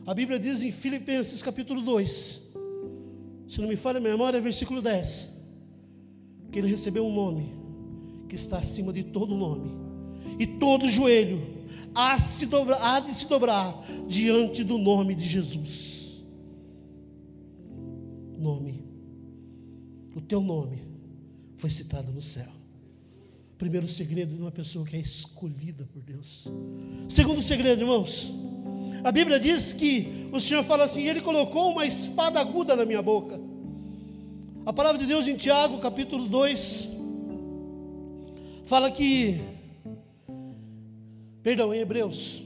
A 0.09 0.13
Bíblia 0.15 0.39
diz 0.39 0.63
em 0.63 0.71
Filipenses 0.71 1.39
capítulo 1.39 1.83
2, 1.83 2.51
se 3.47 3.61
não 3.61 3.67
me 3.67 3.75
falha 3.75 3.99
a 3.99 4.01
memória, 4.01 4.41
versículo 4.41 4.81
10, 4.81 5.29
que 6.51 6.57
ele 6.57 6.67
recebeu 6.67 7.05
um 7.05 7.13
nome 7.13 7.53
que 8.27 8.33
está 8.33 8.57
acima 8.57 8.91
de 8.91 9.03
todo 9.03 9.35
nome, 9.35 9.69
e 10.39 10.47
todo 10.47 10.87
joelho 10.87 11.39
há, 11.93 12.17
se 12.17 12.47
dobrar, 12.47 12.79
há 12.81 12.99
de 13.01 13.13
se 13.13 13.29
dobrar 13.29 13.85
diante 14.07 14.63
do 14.63 14.79
nome 14.79 15.13
de 15.13 15.25
Jesus. 15.25 16.23
Nome. 18.35 18.83
O 20.15 20.21
teu 20.21 20.41
nome 20.41 20.87
foi 21.55 21.69
citado 21.69 22.11
no 22.11 22.19
céu. 22.19 22.49
Primeiro 23.59 23.87
segredo 23.87 24.33
de 24.33 24.41
uma 24.41 24.51
pessoa 24.51 24.87
que 24.87 24.95
é 24.95 24.99
escolhida 24.99 25.87
por 25.93 26.01
Deus. 26.01 26.47
Segundo 27.07 27.43
segredo, 27.43 27.81
irmãos. 27.81 28.33
A 29.03 29.11
Bíblia 29.11 29.39
diz 29.39 29.73
que 29.73 30.29
o 30.31 30.39
Senhor 30.39 30.63
fala 30.63 30.85
assim: 30.85 31.07
Ele 31.07 31.21
colocou 31.21 31.71
uma 31.71 31.85
espada 31.85 32.39
aguda 32.39 32.75
na 32.75 32.85
minha 32.85 33.01
boca. 33.01 33.39
A 34.65 34.73
palavra 34.73 34.99
de 34.99 35.05
Deus 35.05 35.27
em 35.27 35.35
Tiago, 35.35 35.79
capítulo 35.79 36.27
2, 36.27 36.89
fala 38.65 38.91
que 38.91 39.41
perdão, 41.41 41.73
em 41.73 41.79
Hebreus, 41.79 42.43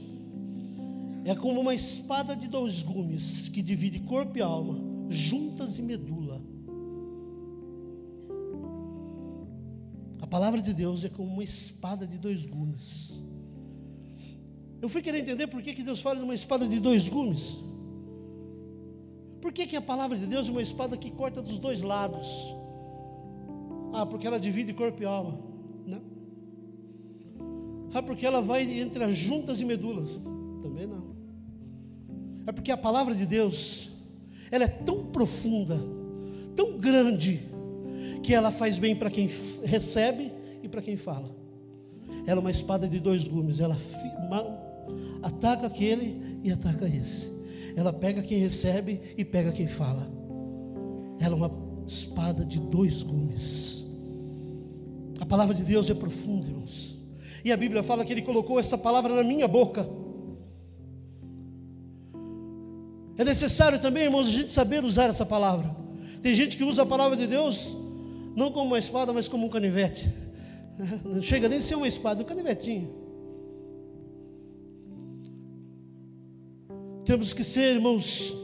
é 1.24 1.34
como 1.34 1.60
uma 1.60 1.74
espada 1.74 2.34
de 2.34 2.48
dois 2.48 2.82
gumes 2.82 3.48
que 3.48 3.62
divide 3.62 4.00
corpo 4.00 4.38
e 4.38 4.40
alma, 4.40 4.78
juntas 5.10 5.78
e 5.78 5.82
medula. 5.82 6.40
A 10.20 10.26
palavra 10.26 10.62
de 10.62 10.72
Deus 10.72 11.04
é 11.04 11.08
como 11.08 11.32
uma 11.32 11.44
espada 11.44 12.06
de 12.06 12.18
dois 12.18 12.46
gumes. 12.46 13.20
Eu 14.84 14.88
fui 14.90 15.00
querer 15.00 15.20
entender 15.20 15.46
por 15.46 15.62
que, 15.62 15.72
que 15.72 15.82
Deus 15.82 16.02
fala 16.02 16.18
de 16.18 16.24
uma 16.24 16.34
espada 16.34 16.68
de 16.68 16.78
dois 16.78 17.08
gumes. 17.08 17.56
Por 19.40 19.50
que, 19.50 19.66
que 19.66 19.76
a 19.76 19.80
palavra 19.80 20.14
de 20.14 20.26
Deus 20.26 20.46
é 20.46 20.50
uma 20.50 20.60
espada 20.60 20.94
que 20.94 21.10
corta 21.10 21.40
dos 21.40 21.58
dois 21.58 21.80
lados? 21.80 22.54
Ah, 23.94 24.04
porque 24.04 24.26
ela 24.26 24.38
divide 24.38 24.74
corpo 24.74 25.02
e 25.02 25.06
alma. 25.06 25.38
Não. 25.86 26.02
Ah, 27.94 28.02
porque 28.02 28.26
ela 28.26 28.42
vai 28.42 28.78
entre 28.78 29.02
as 29.02 29.16
juntas 29.16 29.58
e 29.58 29.64
medulas. 29.64 30.10
Também 30.62 30.86
não. 30.86 31.14
É 32.46 32.52
porque 32.52 32.70
a 32.70 32.76
palavra 32.76 33.14
de 33.14 33.24
Deus, 33.24 33.90
ela 34.50 34.64
é 34.64 34.68
tão 34.68 35.06
profunda, 35.06 35.80
tão 36.54 36.76
grande, 36.76 37.40
que 38.22 38.34
ela 38.34 38.50
faz 38.50 38.76
bem 38.76 38.94
para 38.94 39.10
quem 39.10 39.30
recebe 39.64 40.30
e 40.62 40.68
para 40.68 40.82
quem 40.82 40.98
fala. 40.98 41.34
Ela 42.26 42.38
é 42.38 42.42
uma 42.42 42.50
espada 42.50 42.86
de 42.86 43.00
dois 43.00 43.26
gumes. 43.26 43.60
Ela 43.60 43.78
ataca 45.22 45.66
aquele 45.66 46.40
e 46.42 46.50
ataca 46.50 46.86
esse. 46.86 47.32
Ela 47.76 47.92
pega 47.92 48.22
quem 48.22 48.38
recebe 48.38 49.00
e 49.16 49.24
pega 49.24 49.52
quem 49.52 49.66
fala. 49.66 50.08
Ela 51.20 51.34
é 51.34 51.36
uma 51.36 51.50
espada 51.86 52.44
de 52.44 52.60
dois 52.60 53.02
gumes. 53.02 53.84
A 55.20 55.26
palavra 55.26 55.54
de 55.54 55.62
Deus 55.62 55.88
é 55.90 55.94
profunda, 55.94 56.46
irmãos. 56.46 56.96
E 57.44 57.52
a 57.52 57.56
Bíblia 57.56 57.82
fala 57.82 58.04
que 58.04 58.12
Ele 58.12 58.22
colocou 58.22 58.58
essa 58.58 58.78
palavra 58.78 59.14
na 59.14 59.22
minha 59.22 59.46
boca. 59.46 59.88
É 63.16 63.24
necessário 63.24 63.80
também, 63.80 64.04
irmãos, 64.04 64.28
a 64.28 64.30
gente 64.30 64.52
saber 64.52 64.84
usar 64.84 65.10
essa 65.10 65.24
palavra. 65.24 65.74
Tem 66.22 66.34
gente 66.34 66.56
que 66.56 66.64
usa 66.64 66.82
a 66.82 66.86
palavra 66.86 67.16
de 67.16 67.26
Deus 67.26 67.76
não 68.34 68.50
como 68.50 68.66
uma 68.66 68.78
espada, 68.78 69.12
mas 69.12 69.28
como 69.28 69.46
um 69.46 69.48
canivete. 69.48 70.10
Não 71.04 71.22
chega 71.22 71.48
nem 71.48 71.60
a 71.60 71.62
ser 71.62 71.76
uma 71.76 71.86
espada, 71.86 72.20
um 72.22 72.26
canivetinho. 72.26 73.03
Temos 77.04 77.32
que 77.32 77.44
ser, 77.44 77.74
irmãos, 77.74 78.34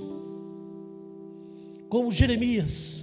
como 1.88 2.11
Jeremias 2.11 3.00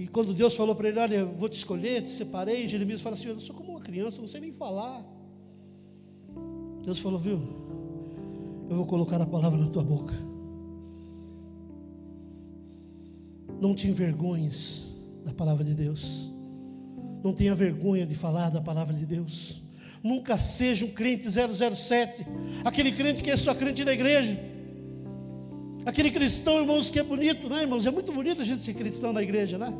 que 0.00 0.06
quando 0.06 0.32
Deus 0.32 0.54
falou 0.54 0.74
para 0.74 0.88
ele, 0.88 0.98
olha, 0.98 1.16
eu 1.16 1.34
vou 1.34 1.46
te 1.46 1.58
escolher, 1.58 2.00
te 2.02 2.08
separei, 2.08 2.66
Jeremias 2.66 3.02
fala 3.02 3.14
assim, 3.14 3.28
eu 3.28 3.38
sou 3.38 3.54
como 3.54 3.72
uma 3.72 3.80
criança, 3.80 4.20
não 4.20 4.28
sei 4.28 4.40
nem 4.40 4.52
falar. 4.52 5.04
Deus 6.82 6.98
falou, 6.98 7.18
viu? 7.18 7.38
Eu 8.70 8.76
vou 8.76 8.86
colocar 8.86 9.20
a 9.20 9.26
palavra 9.26 9.58
na 9.58 9.68
tua 9.68 9.84
boca. 9.84 10.14
Não 13.60 13.74
te 13.74 13.88
envergonhes 13.88 14.90
da 15.22 15.34
palavra 15.34 15.62
de 15.64 15.74
Deus. 15.74 16.30
Não 17.22 17.34
tenha 17.34 17.54
vergonha 17.54 18.06
de 18.06 18.14
falar 18.14 18.48
da 18.48 18.62
palavra 18.62 18.94
de 18.94 19.04
Deus. 19.04 19.59
Nunca 20.02 20.38
seja 20.38 20.84
um 20.86 20.90
crente 20.90 21.26
007, 21.28 22.26
aquele 22.64 22.92
crente 22.92 23.22
que 23.22 23.30
é 23.30 23.36
só 23.36 23.54
crente 23.54 23.84
da 23.84 23.92
igreja. 23.92 24.38
Aquele 25.84 26.10
cristão, 26.10 26.60
irmãos, 26.60 26.90
que 26.90 26.98
é 26.98 27.02
bonito, 27.02 27.48
né, 27.48 27.62
irmãos? 27.62 27.86
É 27.86 27.90
muito 27.90 28.12
bonito 28.12 28.40
a 28.40 28.44
gente 28.44 28.62
ser 28.62 28.74
cristão 28.74 29.12
na 29.12 29.22
igreja, 29.22 29.58
né? 29.58 29.72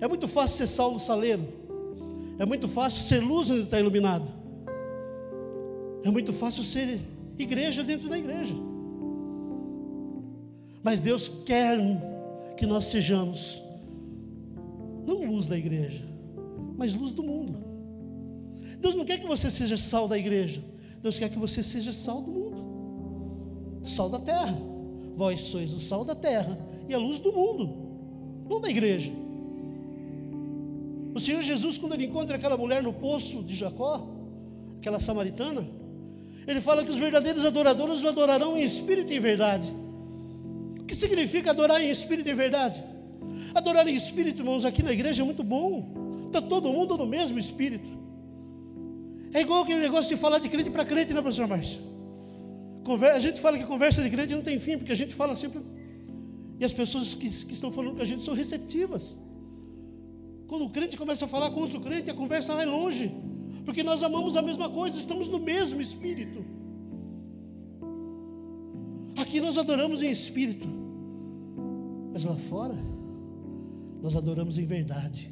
É 0.00 0.08
muito 0.08 0.26
fácil 0.26 0.56
ser 0.58 0.66
sal 0.66 0.92
no 0.92 0.98
saleiro. 0.98 1.46
É 2.38 2.44
muito 2.44 2.66
fácil 2.66 3.02
ser 3.02 3.20
luz 3.20 3.50
onde 3.50 3.62
está 3.62 3.78
iluminado. 3.78 4.26
É 6.02 6.10
muito 6.10 6.32
fácil 6.32 6.64
ser 6.64 7.00
igreja 7.38 7.82
dentro 7.82 8.08
da 8.08 8.18
igreja. 8.18 8.54
Mas 10.82 11.00
Deus 11.00 11.30
quer 11.46 11.78
que 12.56 12.66
nós 12.66 12.86
sejamos, 12.86 13.62
não 15.06 15.24
luz 15.24 15.48
da 15.48 15.56
igreja, 15.56 16.04
mas 16.76 16.94
luz 16.94 17.12
do 17.12 17.22
mundo. 17.22 17.73
Deus 18.84 18.94
não 18.94 19.04
quer 19.06 19.18
que 19.18 19.26
você 19.26 19.50
seja 19.50 19.78
sal 19.78 20.06
da 20.06 20.18
igreja. 20.18 20.62
Deus 21.02 21.18
quer 21.18 21.30
que 21.30 21.38
você 21.38 21.62
seja 21.62 21.90
sal 21.90 22.20
do 22.20 22.30
mundo, 22.30 23.80
sal 23.82 24.10
da 24.10 24.18
terra. 24.18 24.58
Vós 25.16 25.40
sois 25.40 25.72
o 25.72 25.80
sal 25.80 26.04
da 26.04 26.14
terra 26.14 26.58
e 26.86 26.92
a 26.92 26.98
luz 26.98 27.18
do 27.18 27.32
mundo, 27.32 27.74
não 28.46 28.60
da 28.60 28.68
igreja. 28.68 29.10
O 31.14 31.18
Senhor 31.18 31.42
Jesus, 31.42 31.78
quando 31.78 31.94
ele 31.94 32.04
encontra 32.04 32.36
aquela 32.36 32.58
mulher 32.58 32.82
no 32.82 32.92
poço 32.92 33.42
de 33.42 33.54
Jacó, 33.54 34.06
aquela 34.80 35.00
samaritana, 35.00 35.66
Ele 36.46 36.60
fala 36.60 36.84
que 36.84 36.90
os 36.90 36.98
verdadeiros 36.98 37.42
adoradores 37.42 38.04
o 38.04 38.08
adorarão 38.08 38.58
em 38.58 38.64
espírito 38.64 39.10
e 39.10 39.16
em 39.16 39.20
verdade. 39.20 39.72
O 40.78 40.84
que 40.84 40.94
significa 40.94 41.52
adorar 41.52 41.80
em 41.80 41.88
espírito 41.88 42.28
e 42.28 42.32
em 42.32 42.34
verdade? 42.34 42.84
Adorar 43.54 43.88
em 43.88 43.94
espírito, 43.94 44.42
irmãos, 44.42 44.62
aqui 44.62 44.82
na 44.82 44.92
igreja 44.92 45.22
é 45.22 45.24
muito 45.24 45.42
bom. 45.42 46.26
Está 46.26 46.42
todo 46.42 46.68
mundo 46.68 46.98
no 46.98 47.06
mesmo 47.06 47.38
espírito. 47.38 48.03
É 49.34 49.40
igual 49.40 49.64
aquele 49.64 49.80
negócio 49.80 50.08
de 50.14 50.16
falar 50.16 50.38
de 50.38 50.48
crente 50.48 50.70
para 50.70 50.84
crente, 50.84 51.12
né, 51.12 51.20
professor 51.20 51.48
Márcio? 51.48 51.80
A 53.12 53.18
gente 53.18 53.40
fala 53.40 53.58
que 53.58 53.64
conversa 53.64 54.00
de 54.00 54.08
crente 54.08 54.32
não 54.32 54.42
tem 54.42 54.60
fim, 54.60 54.78
porque 54.78 54.92
a 54.92 54.96
gente 54.96 55.12
fala 55.12 55.34
sempre. 55.34 55.60
E 56.60 56.64
as 56.64 56.72
pessoas 56.72 57.14
que, 57.14 57.28
que 57.28 57.52
estão 57.52 57.72
falando 57.72 57.96
com 57.96 58.02
a 58.02 58.04
gente 58.04 58.22
são 58.22 58.32
receptivas. 58.32 59.18
Quando 60.46 60.66
o 60.66 60.70
crente 60.70 60.96
começa 60.96 61.24
a 61.24 61.28
falar 61.28 61.50
com 61.50 61.60
outro 61.60 61.80
crente, 61.80 62.08
a 62.08 62.14
conversa 62.14 62.54
vai 62.54 62.64
longe. 62.64 63.12
Porque 63.64 63.82
nós 63.82 64.04
amamos 64.04 64.36
a 64.36 64.42
mesma 64.42 64.68
coisa, 64.68 64.96
estamos 64.96 65.28
no 65.28 65.40
mesmo 65.40 65.80
espírito. 65.80 66.44
Aqui 69.16 69.40
nós 69.40 69.58
adoramos 69.58 70.00
em 70.00 70.10
espírito, 70.10 70.68
mas 72.12 72.24
lá 72.24 72.36
fora, 72.36 72.76
nós 74.00 74.14
adoramos 74.14 74.58
em 74.58 74.66
verdade. 74.66 75.28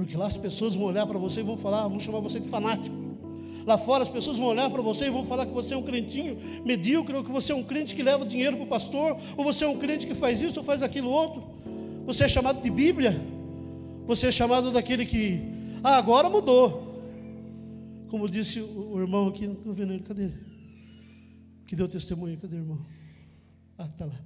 Porque 0.00 0.16
lá 0.16 0.28
as 0.28 0.36
pessoas 0.38 0.74
vão 0.74 0.86
olhar 0.86 1.06
para 1.06 1.18
você 1.18 1.40
e 1.40 1.42
vão 1.42 1.58
falar, 1.58 1.86
vão 1.86 2.00
chamar 2.00 2.20
você 2.20 2.40
de 2.40 2.48
fanático. 2.48 2.96
Lá 3.66 3.76
fora 3.76 4.02
as 4.02 4.08
pessoas 4.08 4.38
vão 4.38 4.46
olhar 4.46 4.70
para 4.70 4.80
você 4.80 5.08
e 5.08 5.10
vão 5.10 5.26
falar 5.26 5.44
que 5.44 5.52
você 5.52 5.74
é 5.74 5.76
um 5.76 5.82
crentinho 5.82 6.38
medíocre, 6.64 7.14
ou 7.14 7.22
que 7.22 7.30
você 7.30 7.52
é 7.52 7.54
um 7.54 7.62
crente 7.62 7.94
que 7.94 8.02
leva 8.02 8.24
dinheiro 8.24 8.56
para 8.56 8.64
o 8.64 8.66
pastor, 8.66 9.18
ou 9.36 9.44
você 9.44 9.66
é 9.66 9.68
um 9.68 9.78
crente 9.78 10.06
que 10.06 10.14
faz 10.14 10.40
isso 10.40 10.58
ou 10.58 10.64
faz 10.64 10.82
aquilo 10.82 11.10
outro. 11.10 11.44
Você 12.06 12.24
é 12.24 12.28
chamado 12.28 12.62
de 12.62 12.70
Bíblia, 12.70 13.20
você 14.06 14.28
é 14.28 14.32
chamado 14.32 14.72
daquele 14.72 15.04
que, 15.04 15.38
ah, 15.84 15.98
agora 15.98 16.30
mudou. 16.30 17.04
Como 18.08 18.26
disse 18.26 18.58
o, 18.58 18.98
irmão 18.98 19.28
aqui, 19.28 19.46
não 19.46 19.52
estou 19.52 19.74
vendo 19.74 19.92
ele, 19.92 20.02
cadê 20.02 20.22
ele? 20.22 20.38
Que 21.66 21.76
deu 21.76 21.86
testemunho, 21.86 22.38
cadê 22.38 22.56
o 22.56 22.60
irmão? 22.60 22.78
Ah, 23.76 23.84
está 23.84 24.06
lá. 24.06 24.18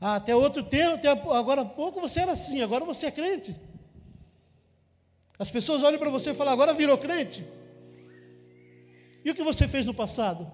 Ah, 0.00 0.16
até 0.16 0.34
outro 0.34 0.62
tempo, 0.62 0.94
até 0.94 1.10
agora 1.10 1.60
há 1.60 1.66
pouco 1.66 2.00
você 2.00 2.20
era 2.20 2.32
assim, 2.32 2.62
agora 2.62 2.86
você 2.86 3.04
é 3.04 3.10
crente. 3.10 3.54
As 5.38 5.50
pessoas 5.50 5.82
olham 5.82 5.98
para 5.98 6.10
você 6.10 6.30
e 6.30 6.34
falam, 6.34 6.52
agora 6.52 6.72
virou 6.72 6.96
crente. 6.96 7.44
E 9.24 9.30
o 9.30 9.34
que 9.34 9.42
você 9.42 9.66
fez 9.66 9.86
no 9.86 9.94
passado? 9.94 10.46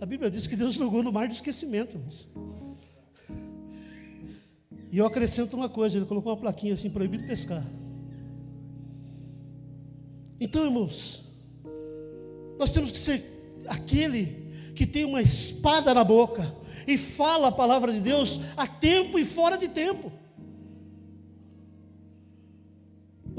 A 0.00 0.06
Bíblia 0.06 0.30
diz 0.30 0.46
que 0.46 0.54
Deus 0.54 0.74
jogou 0.74 1.02
no 1.02 1.12
mar 1.12 1.26
do 1.26 1.34
esquecimento. 1.34 1.96
Irmãos. 1.96 2.28
E 4.90 4.98
eu 4.98 5.06
acrescento 5.06 5.56
uma 5.56 5.68
coisa: 5.68 5.96
ele 5.96 6.06
colocou 6.06 6.32
uma 6.32 6.38
plaquinha 6.38 6.74
assim, 6.74 6.90
proibido 6.90 7.26
pescar. 7.26 7.64
Então, 10.40 10.64
irmãos, 10.64 11.24
nós 12.58 12.70
temos 12.70 12.90
que 12.90 12.98
ser 12.98 13.24
aquele 13.66 14.72
que 14.74 14.86
tem 14.86 15.04
uma 15.04 15.20
espada 15.20 15.92
na 15.92 16.04
boca 16.04 16.54
e 16.86 16.96
fala 16.96 17.48
a 17.48 17.52
palavra 17.52 17.92
de 17.92 18.00
Deus 18.00 18.40
a 18.56 18.66
tempo 18.66 19.18
e 19.18 19.24
fora 19.24 19.58
de 19.58 19.68
tempo. 19.68 20.12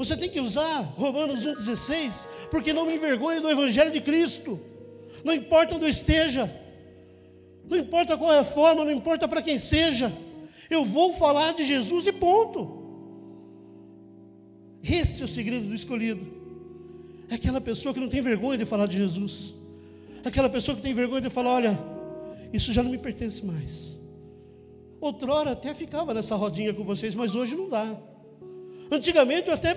Você 0.00 0.16
tem 0.16 0.30
que 0.30 0.40
usar 0.40 0.80
Romanos 0.96 1.46
1,16, 1.46 2.26
porque 2.50 2.72
não 2.72 2.86
me 2.86 2.94
envergonhe 2.94 3.40
do 3.40 3.50
Evangelho 3.50 3.90
de 3.90 4.00
Cristo 4.00 4.58
não 5.24 5.34
importa 5.34 5.74
onde 5.74 5.84
eu 5.84 5.88
esteja, 5.88 6.50
não 7.68 7.78
importa 7.78 8.16
qual 8.16 8.32
é 8.32 8.38
a 8.38 8.44
forma, 8.44 8.84
não 8.84 8.92
importa 8.92 9.28
para 9.28 9.42
quem 9.42 9.58
seja, 9.58 10.12
eu 10.68 10.84
vou 10.84 11.12
falar 11.12 11.52
de 11.52 11.64
Jesus 11.64 12.06
e 12.06 12.12
ponto. 12.12 12.78
Esse 14.82 15.22
é 15.22 15.24
o 15.24 15.28
segredo 15.28 15.66
do 15.66 15.74
escolhido. 15.74 16.26
É 17.28 17.34
aquela 17.34 17.60
pessoa 17.60 17.92
que 17.92 18.00
não 18.00 18.08
tem 18.08 18.20
vergonha 18.20 18.58
de 18.58 18.64
falar 18.64 18.86
de 18.86 18.96
Jesus. 18.96 19.54
É 20.24 20.28
aquela 20.28 20.48
pessoa 20.48 20.76
que 20.76 20.82
tem 20.82 20.94
vergonha 20.94 21.20
de 21.20 21.30
falar: 21.30 21.54
olha, 21.54 21.78
isso 22.52 22.72
já 22.72 22.82
não 22.82 22.90
me 22.90 22.98
pertence 22.98 23.44
mais. 23.44 23.98
Outrora 25.00 25.52
até 25.52 25.74
ficava 25.74 26.14
nessa 26.14 26.34
rodinha 26.34 26.74
com 26.74 26.82
vocês, 26.82 27.14
mas 27.14 27.34
hoje 27.34 27.54
não 27.54 27.68
dá. 27.68 27.96
Antigamente 28.90 29.48
eu 29.48 29.54
até 29.54 29.74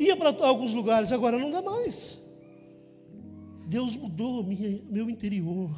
ia 0.00 0.16
para 0.16 0.34
alguns 0.46 0.72
lugares, 0.72 1.12
agora 1.12 1.38
não 1.38 1.50
dá 1.50 1.60
mais. 1.60 2.20
Deus 3.66 3.94
mudou 3.94 4.42
minha, 4.42 4.80
meu 4.90 5.08
interior. 5.08 5.70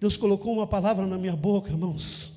Deus 0.00 0.16
colocou 0.16 0.54
uma 0.54 0.66
palavra 0.66 1.06
na 1.06 1.18
minha 1.18 1.36
boca, 1.36 1.70
irmãos. 1.70 2.32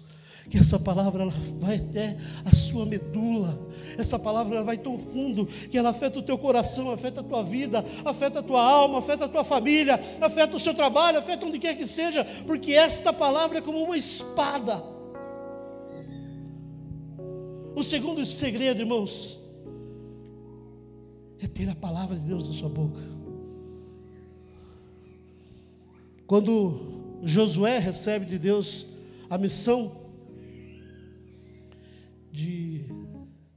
Que 0.50 0.58
essa 0.58 0.78
palavra 0.78 1.24
ela 1.24 1.34
vai 1.58 1.78
até 1.78 2.18
a 2.44 2.54
sua 2.54 2.86
medula. 2.86 3.58
Essa 3.98 4.20
palavra 4.20 4.58
ela 4.58 4.66
vai 4.66 4.78
tão 4.78 5.00
fundo 5.00 5.46
que 5.46 5.78
ela 5.78 5.90
afeta 5.90 6.20
o 6.20 6.22
teu 6.22 6.38
coração, 6.38 6.92
afeta 6.92 7.22
a 7.22 7.24
tua 7.24 7.42
vida, 7.42 7.84
afeta 8.04 8.40
a 8.40 8.44
tua 8.44 8.62
alma, 8.62 9.00
afeta 9.00 9.26
a 9.26 9.30
tua 9.30 9.44
família, 9.46 10.00
afeta 10.20 10.56
o 10.56 10.60
seu 10.60 10.74
trabalho, 10.74 11.18
afeta 11.18 11.46
onde 11.46 11.58
quer 11.58 11.76
que 11.76 11.88
seja, 11.88 12.26
porque 12.46 12.74
esta 12.74 13.14
palavra 13.14 13.60
é 13.60 13.62
como 13.62 13.82
uma 13.82 13.98
espada. 13.98 14.84
O 17.76 17.82
segundo 17.82 18.24
segredo, 18.26 18.82
irmãos, 18.82 19.40
é 21.46 21.48
ter 21.48 21.70
a 21.70 21.76
palavra 21.76 22.18
de 22.18 22.26
Deus 22.26 22.48
na 22.48 22.54
sua 22.54 22.70
boca. 22.70 23.02
Quando 26.26 27.20
Josué 27.24 27.80
recebe 27.80 28.26
de 28.26 28.40
Deus 28.40 28.86
a 29.30 29.38
missão 29.38 30.04
de 32.32 32.86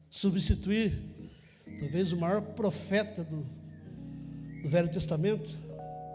substituir 0.09 0.99
talvez 1.81 2.13
o 2.13 2.17
maior 2.17 2.43
profeta 2.43 3.25
do, 3.25 3.47
do 4.63 4.69
Velho 4.69 4.91
Testamento, 4.91 5.49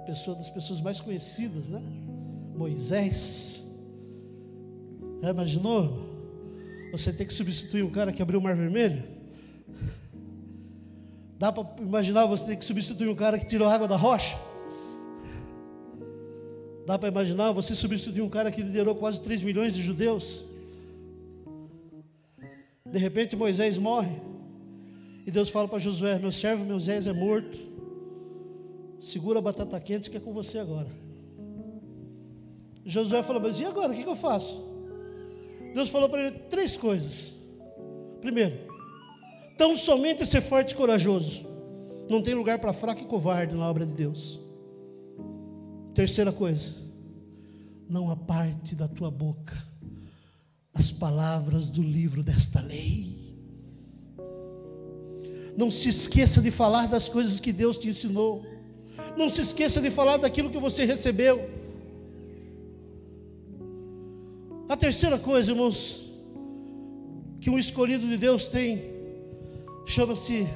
pessoa 0.06 0.36
das 0.36 0.50
pessoas 0.50 0.82
mais 0.82 1.00
conhecidas, 1.00 1.68
né? 1.68 1.82
Moisés. 2.56 3.64
Já 5.22 5.30
imaginou? 5.30 6.10
Você 6.92 7.14
tem 7.14 7.26
que 7.26 7.34
substituir 7.34 7.84
um 7.84 7.92
cara 7.92 8.12
que 8.12 8.22
abriu 8.22 8.40
o 8.40 8.44
Mar 8.44 8.56
Vermelho? 8.56 9.21
Dá 11.42 11.52
para 11.52 11.66
imaginar 11.84 12.28
você 12.28 12.46
ter 12.46 12.56
que 12.56 12.64
substituir 12.64 13.10
um 13.10 13.16
cara 13.16 13.40
que 13.40 13.48
tirou 13.48 13.68
água 13.68 13.88
da 13.88 13.96
rocha? 13.96 14.38
Dá 16.86 17.00
para 17.00 17.10
imaginar 17.10 17.52
você 17.52 17.74
substituir 17.74 18.22
um 18.22 18.30
cara 18.30 18.52
que 18.52 18.62
liderou 18.62 18.94
quase 18.94 19.20
3 19.20 19.42
milhões 19.42 19.74
de 19.74 19.82
judeus? 19.82 20.46
De 22.86 23.00
repente 23.00 23.36
Moisés 23.36 23.76
morre. 23.80 24.22
E 25.26 25.32
Deus 25.32 25.50
fala 25.50 25.68
para 25.68 25.80
Josué: 25.80 26.20
Meu 26.20 26.32
servo 26.32 26.64
Moisés 26.64 27.08
é 27.08 27.12
morto. 27.12 27.58
Segura 29.00 29.40
a 29.40 29.42
batata 29.42 29.80
quente 29.80 30.12
que 30.12 30.18
é 30.18 30.20
com 30.20 30.34
você 30.34 30.60
agora. 30.60 30.90
Josué 32.86 33.24
falou: 33.24 33.42
Mas 33.42 33.60
e 33.60 33.66
agora? 33.66 33.92
O 33.92 33.96
que, 33.96 34.04
que 34.04 34.10
eu 34.10 34.16
faço? 34.16 34.64
Deus 35.74 35.90
falou 35.90 36.08
para 36.08 36.22
ele 36.22 36.38
três 36.52 36.78
coisas. 36.78 37.34
Primeiro, 38.22 38.71
tão 39.62 39.78
somente 39.78 40.26
ser 40.26 40.42
forte 40.42 40.72
e 40.72 40.76
corajoso. 40.76 41.46
Não 42.10 42.20
tem 42.20 42.34
lugar 42.34 42.58
para 42.58 42.74
fraco 42.74 43.04
e 43.04 43.06
covarde 43.06 43.56
na 43.56 43.70
obra 43.70 43.86
de 43.86 43.94
Deus. 43.94 44.40
Terceira 45.94 46.32
coisa, 46.32 46.74
não 47.88 48.10
aparte 48.10 48.74
da 48.74 48.88
tua 48.88 49.12
boca 49.12 49.56
as 50.74 50.92
palavras 50.92 51.70
do 51.70 51.84
livro 51.84 52.24
desta 52.24 52.60
lei. 52.60 53.36
Não 55.56 55.70
se 55.70 55.90
esqueça 55.90 56.42
de 56.42 56.50
falar 56.50 56.88
das 56.88 57.08
coisas 57.08 57.40
que 57.40 57.54
Deus 57.54 57.78
te 57.78 57.88
ensinou. 57.88 58.44
Não 59.16 59.30
se 59.30 59.42
esqueça 59.42 59.80
de 59.80 59.92
falar 59.92 60.18
daquilo 60.18 60.50
que 60.50 60.58
você 60.58 60.86
recebeu. 60.86 61.48
A 64.68 64.76
terceira 64.76 65.20
coisa, 65.20 65.52
irmãos, 65.52 66.04
que 67.40 67.52
um 67.52 67.60
escolhido 67.60 68.08
de 68.08 68.18
Deus 68.18 68.48
tem, 68.48 69.01
chama-se 69.92 70.48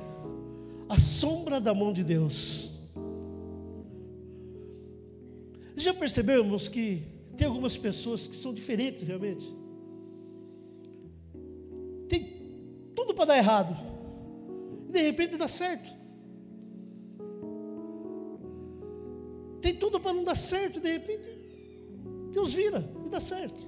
a 0.87 0.97
sombra 0.97 1.59
da 1.59 1.73
mão 1.73 1.91
de 1.91 2.05
Deus. 2.05 2.71
Já 5.75 5.93
percebemos 5.93 6.69
que 6.69 7.03
tem 7.35 7.45
algumas 7.45 7.75
pessoas 7.75 8.27
que 8.27 8.35
são 8.35 8.53
diferentes 8.53 9.03
realmente? 9.03 9.53
Tem 12.07 12.23
tudo 12.95 13.13
para 13.13 13.25
dar 13.25 13.37
errado, 13.37 13.75
e 14.87 14.91
de 14.93 15.01
repente 15.01 15.35
dá 15.35 15.49
certo. 15.49 15.93
Tem 19.59 19.75
tudo 19.75 19.99
para 19.99 20.13
não 20.13 20.23
dar 20.23 20.35
certo, 20.35 20.77
e 20.77 20.81
de 20.81 20.93
repente 20.93 21.27
Deus 22.31 22.53
vira 22.53 22.89
e 23.05 23.09
dá 23.09 23.19
certo. 23.19 23.59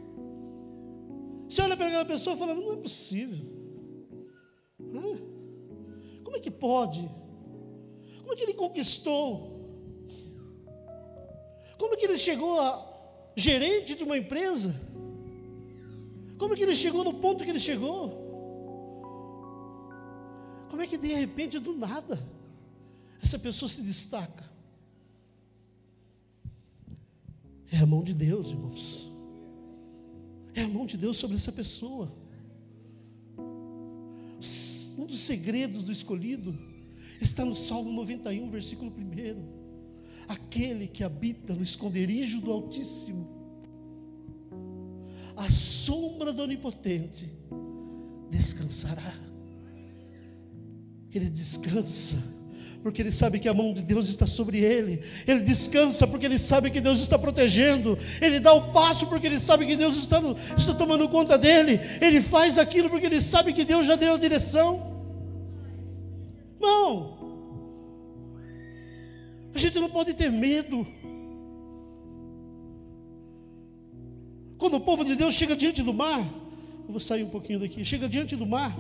Você 1.50 1.62
olha 1.62 1.76
para 1.76 1.88
aquela 1.88 2.06
pessoa 2.06 2.38
e 2.38 2.40
fala: 2.40 2.56
não 2.56 2.72
é 2.72 2.78
possível. 2.78 3.57
Como 6.38 6.42
é 6.42 6.44
que 6.44 6.52
pode? 6.52 7.10
Como 8.20 8.32
é 8.32 8.36
que 8.36 8.44
ele 8.44 8.54
conquistou? 8.54 9.26
Como 11.80 11.96
é 11.96 11.98
que 11.98 12.06
ele 12.06 12.18
chegou 12.18 12.60
a 12.60 12.86
gerente 13.36 13.96
de 13.96 14.04
uma 14.04 14.16
empresa? 14.16 14.76
Como 16.38 16.54
é 16.54 16.58
que 16.58 16.62
ele 16.62 16.76
chegou 16.76 17.04
no 17.04 17.16
ponto 17.16 17.44
que 17.44 17.50
ele 17.50 17.60
chegou? 17.60 18.02
Como 20.70 20.80
é 20.80 20.86
que 20.86 20.96
de 20.96 21.12
repente, 21.12 21.58
do 21.58 21.74
nada, 21.74 22.24
essa 23.20 23.40
pessoa 23.40 23.68
se 23.68 23.82
destaca? 23.82 24.48
É 27.72 27.78
a 27.80 27.86
mão 27.88 28.04
de 28.04 28.14
Deus, 28.14 28.50
irmãos. 28.50 29.12
É 30.54 30.62
a 30.62 30.68
mão 30.68 30.86
de 30.86 30.98
Deus 30.98 31.18
sobre 31.18 31.36
essa 31.36 31.52
pessoa. 31.52 32.12
Um 34.98 35.06
dos 35.06 35.20
segredos 35.20 35.84
do 35.84 35.92
escolhido 35.92 36.58
está 37.22 37.46
no 37.46 37.56
Salmo 37.56 37.92
91, 37.92 38.50
versículo 38.50 38.92
1. 38.92 39.68
Aquele 40.28 40.88
que 40.88 41.04
habita 41.04 41.54
no 41.54 41.62
esconderijo 41.62 42.42
do 42.42 42.52
Altíssimo, 42.52 43.28
a 45.36 45.50
sombra 45.52 46.34
do 46.34 46.42
Onipotente, 46.42 47.32
descansará. 48.32 49.14
Ele 51.14 51.30
descansa 51.30 52.18
porque 52.84 53.02
ele 53.02 53.12
sabe 53.12 53.40
que 53.40 53.50
a 53.50 53.54
mão 53.54 53.74
de 53.74 53.82
Deus 53.82 54.08
está 54.08 54.26
sobre 54.26 54.60
ele. 54.60 55.02
Ele 55.28 55.42
descansa 55.42 56.08
porque 56.08 56.26
ele 56.26 56.38
sabe 56.38 56.70
que 56.70 56.80
Deus 56.80 57.00
está 57.00 57.18
protegendo. 57.20 57.98
Ele 58.22 58.40
dá 58.40 58.54
o 58.54 58.72
passo 58.72 59.08
porque 59.08 59.28
ele 59.28 59.40
sabe 59.40 59.66
que 59.66 59.76
Deus 59.76 59.96
está, 59.98 60.22
está 60.58 60.74
tomando 60.74 61.10
conta 61.10 61.38
dele. 61.38 61.80
Ele 62.02 62.22
faz 62.22 62.58
aquilo 62.58 62.90
porque 62.90 63.06
ele 63.06 63.22
sabe 63.22 63.54
que 63.54 63.66
Deus 63.66 63.86
já 63.86 63.96
deu 63.96 64.14
a 64.14 64.20
direção. 64.20 64.96
Não, 66.60 67.18
a 69.58 69.60
gente 69.60 69.80
não 69.80 69.90
pode 69.90 70.14
ter 70.14 70.32
medo. 70.32 70.86
Quando 74.56 74.76
o 74.76 74.80
povo 74.80 75.04
de 75.04 75.16
Deus 75.16 75.34
chega 75.34 75.56
diante 75.56 75.82
do 75.82 75.92
mar, 75.92 76.20
eu 76.20 76.92
vou 76.92 77.00
sair 77.00 77.24
um 77.24 77.30
pouquinho 77.30 77.60
daqui, 77.60 77.84
chega 77.84 78.08
diante 78.08 78.36
do 78.36 78.46
mar, 78.46 78.78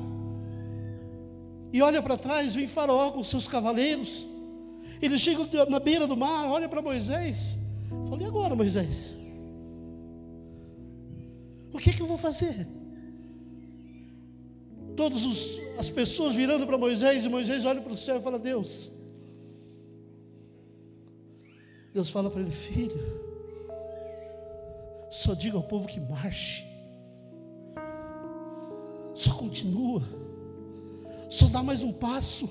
e 1.71 1.81
olha 1.81 2.01
para 2.01 2.17
trás, 2.17 2.55
vem 2.55 2.67
Faraó 2.67 3.11
com 3.11 3.23
seus 3.23 3.47
cavaleiros. 3.47 4.25
Ele 5.01 5.19
chega 5.19 5.65
na 5.69 5.79
beira 5.79 6.07
do 6.07 6.15
mar, 6.15 6.47
olha 6.47 6.67
para 6.67 6.81
Moisés. 6.81 7.57
Fala, 8.09 8.25
agora, 8.25 8.55
Moisés? 8.55 9.17
O 11.73 11.77
que, 11.77 11.89
é 11.89 11.93
que 11.93 12.01
eu 12.01 12.07
vou 12.07 12.17
fazer? 12.17 12.67
Todas 14.95 15.21
as 15.77 15.89
pessoas 15.89 16.35
virando 16.35 16.65
para 16.65 16.77
Moisés, 16.77 17.25
e 17.25 17.29
Moisés 17.29 17.65
olha 17.65 17.81
para 17.81 17.91
o 17.91 17.95
céu 17.95 18.17
e 18.17 18.21
fala: 18.21 18.39
Deus. 18.39 18.91
Deus 21.93 22.09
fala 22.09 22.31
para 22.31 22.41
ele: 22.41 22.51
Filho, 22.51 22.99
só 25.11 25.35
diga 25.35 25.57
ao 25.57 25.63
povo 25.63 25.87
que 25.87 25.99
marche, 25.99 26.65
só 29.13 29.35
continua 29.35 30.01
só 31.29 31.47
dá 31.47 31.61
mais 31.61 31.81
um 31.81 31.91
passo, 31.91 32.49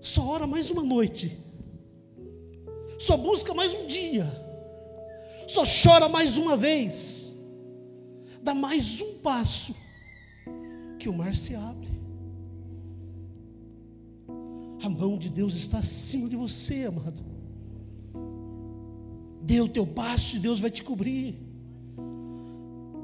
só 0.00 0.26
ora 0.26 0.46
mais 0.46 0.70
uma 0.70 0.82
noite, 0.82 1.38
só 2.98 3.16
busca 3.16 3.52
mais 3.52 3.74
um 3.74 3.86
dia, 3.86 4.26
só 5.48 5.62
chora 5.64 6.08
mais 6.08 6.38
uma 6.38 6.56
vez, 6.56 7.32
dá 8.42 8.54
mais 8.54 9.00
um 9.00 9.18
passo, 9.18 9.74
que 10.98 11.08
o 11.08 11.12
mar 11.12 11.34
se 11.34 11.54
abre. 11.54 11.90
A 14.84 14.88
mão 14.88 15.16
de 15.16 15.28
Deus 15.28 15.54
está 15.54 15.78
acima 15.78 16.28
de 16.28 16.34
você, 16.34 16.84
amado. 16.84 17.20
Dê 19.40 19.60
o 19.60 19.68
teu 19.68 19.86
passo 19.86 20.36
e 20.36 20.38
Deus 20.40 20.58
vai 20.58 20.70
te 20.70 20.82
cobrir. 20.82 21.36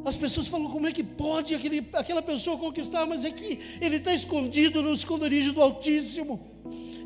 As 0.09 0.17
pessoas 0.17 0.49
falam: 0.49 0.71
como 0.71 0.87
é 0.87 0.93
que 0.93 1.03
pode 1.03 1.55
aquele, 1.55 1.87
aquela 1.93 2.23
pessoa 2.23 2.57
conquistar? 2.57 3.05
Mas 3.05 3.25
é 3.25 3.31
que 3.31 3.59
ele 3.81 3.97
está 3.97 4.15
escondido 4.15 4.83
no 4.83 4.93
esconderijo 4.93 5.53
do 5.53 5.61
Altíssimo. 5.61 6.41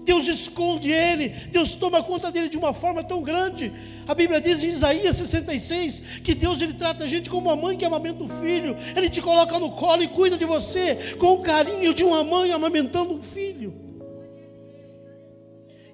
Deus 0.04 0.26
esconde 0.26 0.90
ele, 0.90 1.28
Deus 1.28 1.76
toma 1.76 2.02
conta 2.02 2.30
dele 2.30 2.48
de 2.48 2.58
uma 2.58 2.74
forma 2.74 3.04
tão 3.04 3.22
grande. 3.22 3.72
A 4.06 4.14
Bíblia 4.14 4.40
diz 4.40 4.62
em 4.62 4.68
Isaías 4.68 5.16
66 5.16 6.00
que 6.24 6.34
Deus 6.34 6.60
ele 6.60 6.74
trata 6.74 7.04
a 7.04 7.06
gente 7.06 7.30
como 7.30 7.48
uma 7.48 7.54
mãe 7.54 7.76
que 7.76 7.84
amamenta 7.84 8.24
o 8.24 8.28
filho. 8.28 8.76
Ele 8.96 9.08
te 9.08 9.20
coloca 9.20 9.58
no 9.58 9.70
colo 9.72 10.02
e 10.02 10.08
cuida 10.08 10.36
de 10.36 10.44
você 10.44 11.14
com 11.18 11.34
o 11.34 11.42
carinho 11.42 11.94
de 11.94 12.04
uma 12.04 12.24
mãe 12.24 12.50
amamentando 12.50 13.14
um 13.14 13.22
filho. 13.22 13.74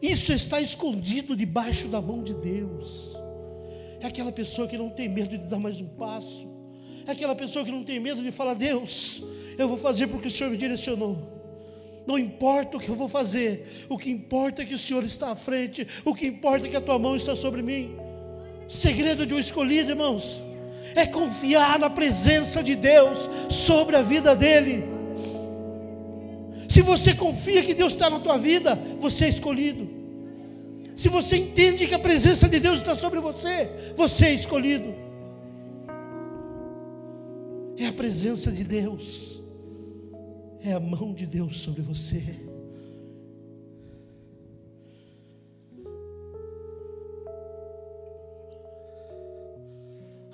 Isso 0.01 0.33
está 0.33 0.61
escondido 0.61 1.37
debaixo 1.37 1.89
da 1.89 2.01
mão 2.01 2.23
de 2.23 2.33
Deus. 2.33 3.15
É 4.01 4.07
aquela 4.07 4.33
pessoa 4.33 4.69
que 4.69 4.79
não 4.79 4.89
tem 4.89 5.09
medo 5.09 5.37
de 5.37 5.45
dar 5.45 5.59
mais 5.59 5.81
um 5.81 5.89
passo 5.89 6.58
aquela 7.09 7.35
pessoa 7.35 7.65
que 7.65 7.71
não 7.71 7.83
tem 7.83 7.99
medo 7.99 8.23
de 8.23 8.31
falar: 8.31 8.55
Deus, 8.55 9.23
eu 9.57 9.67
vou 9.67 9.77
fazer 9.77 10.07
porque 10.07 10.29
o 10.29 10.31
Senhor 10.31 10.51
me 10.51 10.57
direcionou. 10.57 11.37
Não 12.07 12.19
importa 12.19 12.77
o 12.77 12.81
que 12.81 12.89
eu 12.89 12.95
vou 12.95 13.09
fazer, 13.09 13.87
o 13.89 13.99
que 13.99 14.11
importa 14.11 14.63
é 14.63 14.65
que 14.65 14.75
o 14.75 14.79
Senhor 14.79 15.05
está 15.05 15.31
à 15.31 15.35
frente, 15.35 15.87
o 16.05 16.15
que 16.15 16.27
importa 16.27 16.67
é 16.67 16.71
que 16.71 16.77
a 16.77 16.81
tua 16.81 16.99
mão 16.99 17.17
está 17.17 17.35
sobre 17.35 17.63
mim. 17.63 17.97
Segredo 18.69 19.27
de 19.27 19.35
um 19.35 19.39
escolhido, 19.39 19.91
irmãos, 19.91 20.43
é 20.95 21.07
confiar 21.07 21.79
na 21.79 21.91
presença 21.91 22.63
de 22.63 22.75
Deus 22.75 23.29
sobre 23.51 23.97
a 23.97 24.03
vida 24.03 24.35
dele. 24.35 24.85
Se 26.69 26.81
você 26.81 27.15
confia 27.15 27.63
que 27.63 27.75
Deus 27.75 27.93
está 27.93 28.09
na 28.09 28.21
tua 28.21 28.39
vida, 28.39 28.75
você 28.99 29.27
é 29.27 29.29
escolhido. 29.29 29.89
Se 30.97 31.09
você 31.09 31.37
entende 31.37 31.87
que 31.87 31.95
a 31.95 31.99
presença 31.99 32.49
de 32.49 32.59
Deus 32.59 32.79
está 32.79 32.95
sobre 32.95 33.21
você, 33.21 33.71
você 33.95 34.27
é 34.27 34.35
escolhido 34.35 35.08
é 37.79 37.87
a 37.87 37.93
presença 37.93 38.51
de 38.51 38.65
Deus, 38.65 39.41
é 40.61 40.73
a 40.73 40.81
mão 40.81 41.15
de 41.15 41.25
Deus 41.25 41.59
sobre 41.61 41.81
você. 41.81 42.35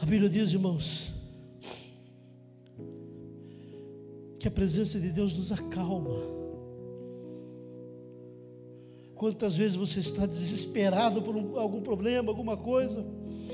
A 0.00 0.06
Bíblia 0.06 0.28
diz, 0.28 0.52
irmãos, 0.52 1.12
que 4.38 4.48
a 4.48 4.50
presença 4.50 4.98
de 4.98 5.10
Deus 5.10 5.36
nos 5.36 5.52
acalma. 5.52 6.16
Quantas 9.14 9.56
vezes 9.56 9.76
você 9.76 10.00
está 10.00 10.26
desesperado 10.26 11.22
por 11.22 11.36
um, 11.36 11.58
algum 11.58 11.80
problema, 11.80 12.30
alguma 12.30 12.56
coisa, 12.56 13.04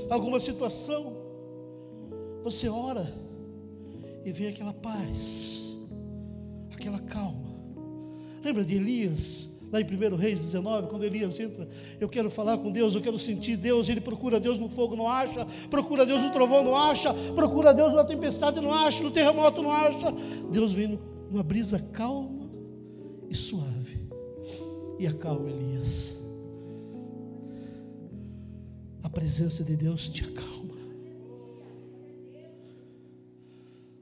alguma 0.09 0.41
situação, 0.41 1.17
você 2.43 2.69
ora, 2.69 3.13
e 4.25 4.33
vem 4.33 4.49
aquela 4.49 4.73
paz, 4.73 5.77
aquela 6.73 6.99
calma. 7.01 7.51
Lembra 8.43 8.65
de 8.65 8.75
Elias, 8.75 9.51
lá 9.73 9.81
em 9.81 9.85
1 9.85 10.17
Reis 10.17 10.41
19, 10.41 10.89
quando 10.89 11.05
Elias 11.05 11.39
entra, 11.39 11.69
eu 12.01 12.09
quero 12.09 12.31
falar 12.31 12.59
com 12.59 12.71
Deus, 12.71 12.95
eu 12.95 13.01
quero 13.01 13.19
sentir 13.19 13.57
Deus, 13.57 13.89
ele 13.89 14.01
procura 14.01 14.41
Deus 14.41 14.59
no 14.59 14.69
fogo, 14.69 14.97
não 14.97 15.09
acha, 15.09 15.47
procura 15.69 16.05
Deus 16.05 16.23
no 16.23 16.31
trovão, 16.31 16.65
não 16.65 16.75
acha, 16.75 17.13
procura 17.35 17.73
Deus 17.73 17.95
na 17.95 18.05
tempestade, 18.05 18.61
não 18.61 18.73
acha, 18.73 19.03
no 19.03 19.11
terremoto, 19.11 19.63
não 19.63 19.73
acha. 19.73 20.13
Deus 20.51 20.73
vem 20.73 20.99
numa 21.31 21.43
brisa 21.43 21.79
calma 21.79 22.51
e 23.29 23.35
suave, 23.35 24.07
e 24.99 25.07
acalma 25.07 25.51
Elias. 25.51 26.21
A 29.03 29.09
presença 29.09 29.65
de 29.65 29.77
Deus 29.77 30.09
te 30.09 30.25
acalma. 30.25 30.70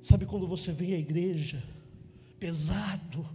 Sabe 0.00 0.26
quando 0.26 0.46
você 0.46 0.72
vem 0.72 0.94
à 0.94 0.98
igreja 0.98 1.62
pesado, 2.38 3.26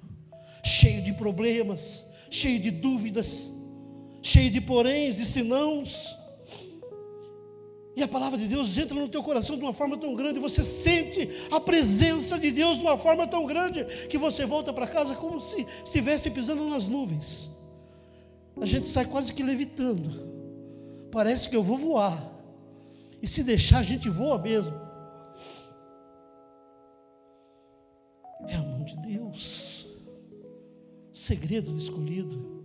cheio 0.64 1.04
de 1.04 1.14
problemas, 1.14 2.04
cheio 2.30 2.60
de 2.60 2.72
dúvidas, 2.72 3.52
cheio 4.22 4.50
de 4.50 4.62
poréns, 4.62 5.18
de 5.18 5.26
senãos, 5.26 6.16
e 7.96 8.02
a 8.02 8.08
palavra 8.08 8.40
de 8.40 8.48
Deus 8.48 8.76
entra 8.78 8.96
no 8.96 9.08
teu 9.08 9.22
coração 9.22 9.56
de 9.56 9.64
uma 9.64 9.74
forma 9.74 9.98
tão 9.98 10.16
grande, 10.16 10.40
você 10.40 10.64
sente 10.64 11.30
a 11.52 11.60
presença 11.60 12.40
de 12.40 12.50
Deus 12.50 12.78
de 12.78 12.84
uma 12.84 12.98
forma 12.98 13.28
tão 13.28 13.46
grande, 13.46 13.86
que 14.08 14.18
você 14.18 14.46
volta 14.46 14.74
para 14.74 14.88
casa 14.88 15.16
como 15.16 15.40
se 15.40 15.66
estivesse 15.86 16.32
pisando 16.32 16.68
nas 16.68 16.88
nuvens. 16.88 17.52
A 18.60 18.66
gente 18.66 18.88
sai 18.88 19.06
quase 19.06 19.32
que 19.32 19.44
levitando. 19.44 20.34
Parece 21.12 21.48
que 21.48 21.56
eu 21.56 21.62
vou 21.62 21.78
voar. 21.78 22.32
E 23.22 23.28
se 23.28 23.44
deixar, 23.44 23.80
a 23.80 23.84
gente 23.84 24.10
voa 24.10 24.40
mesmo. 24.40 24.74
Segredo 31.24 31.72
do 31.72 31.78
escolhido 31.78 32.64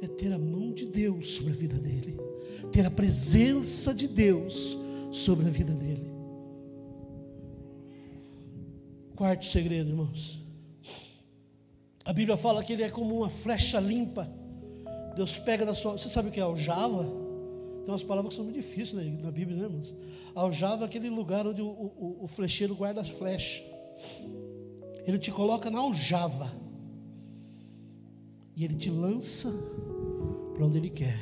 é 0.00 0.06
ter 0.06 0.32
a 0.32 0.38
mão 0.38 0.72
de 0.72 0.86
Deus 0.86 1.36
sobre 1.36 1.52
a 1.52 1.56
vida 1.56 1.76
dele, 1.76 2.16
ter 2.70 2.86
a 2.86 2.90
presença 2.90 3.92
de 3.92 4.06
Deus 4.06 4.78
sobre 5.10 5.46
a 5.46 5.50
vida 5.50 5.72
dele. 5.72 6.08
Quarto 9.16 9.44
segredo, 9.46 9.90
irmãos. 9.90 10.40
A 12.04 12.12
Bíblia 12.12 12.36
fala 12.36 12.64
que 12.64 12.72
ele 12.72 12.82
é 12.82 12.88
como 12.88 13.18
uma 13.18 13.28
flecha 13.28 13.78
limpa. 13.78 14.30
Deus 15.14 15.36
pega 15.38 15.66
da 15.66 15.74
sua. 15.74 15.98
Você 15.98 16.08
sabe 16.08 16.28
o 16.28 16.32
que 16.32 16.40
é 16.40 16.42
aljava? 16.42 17.02
Tem 17.84 17.92
umas 17.92 18.04
palavras 18.04 18.32
que 18.32 18.36
são 18.36 18.44
muito 18.44 18.56
difíceis 18.56 18.92
né, 18.92 19.18
na 19.20 19.30
Bíblia, 19.30 19.56
né, 19.58 19.64
irmãos? 19.64 19.94
Aljava 20.34 20.84
é 20.84 20.86
aquele 20.86 21.10
lugar 21.10 21.46
onde 21.46 21.60
o, 21.60 21.66
o, 21.66 22.18
o 22.22 22.26
flecheiro 22.26 22.74
guarda 22.74 23.00
as 23.00 23.08
flechas. 23.08 23.62
Ele 25.06 25.18
te 25.18 25.30
coloca 25.30 25.70
na 25.70 25.80
aljava. 25.80 26.69
E 28.60 28.64
ele 28.66 28.74
te 28.74 28.90
lança 28.90 29.50
para 30.52 30.66
onde 30.66 30.76
ele 30.76 30.90
quer. 30.90 31.18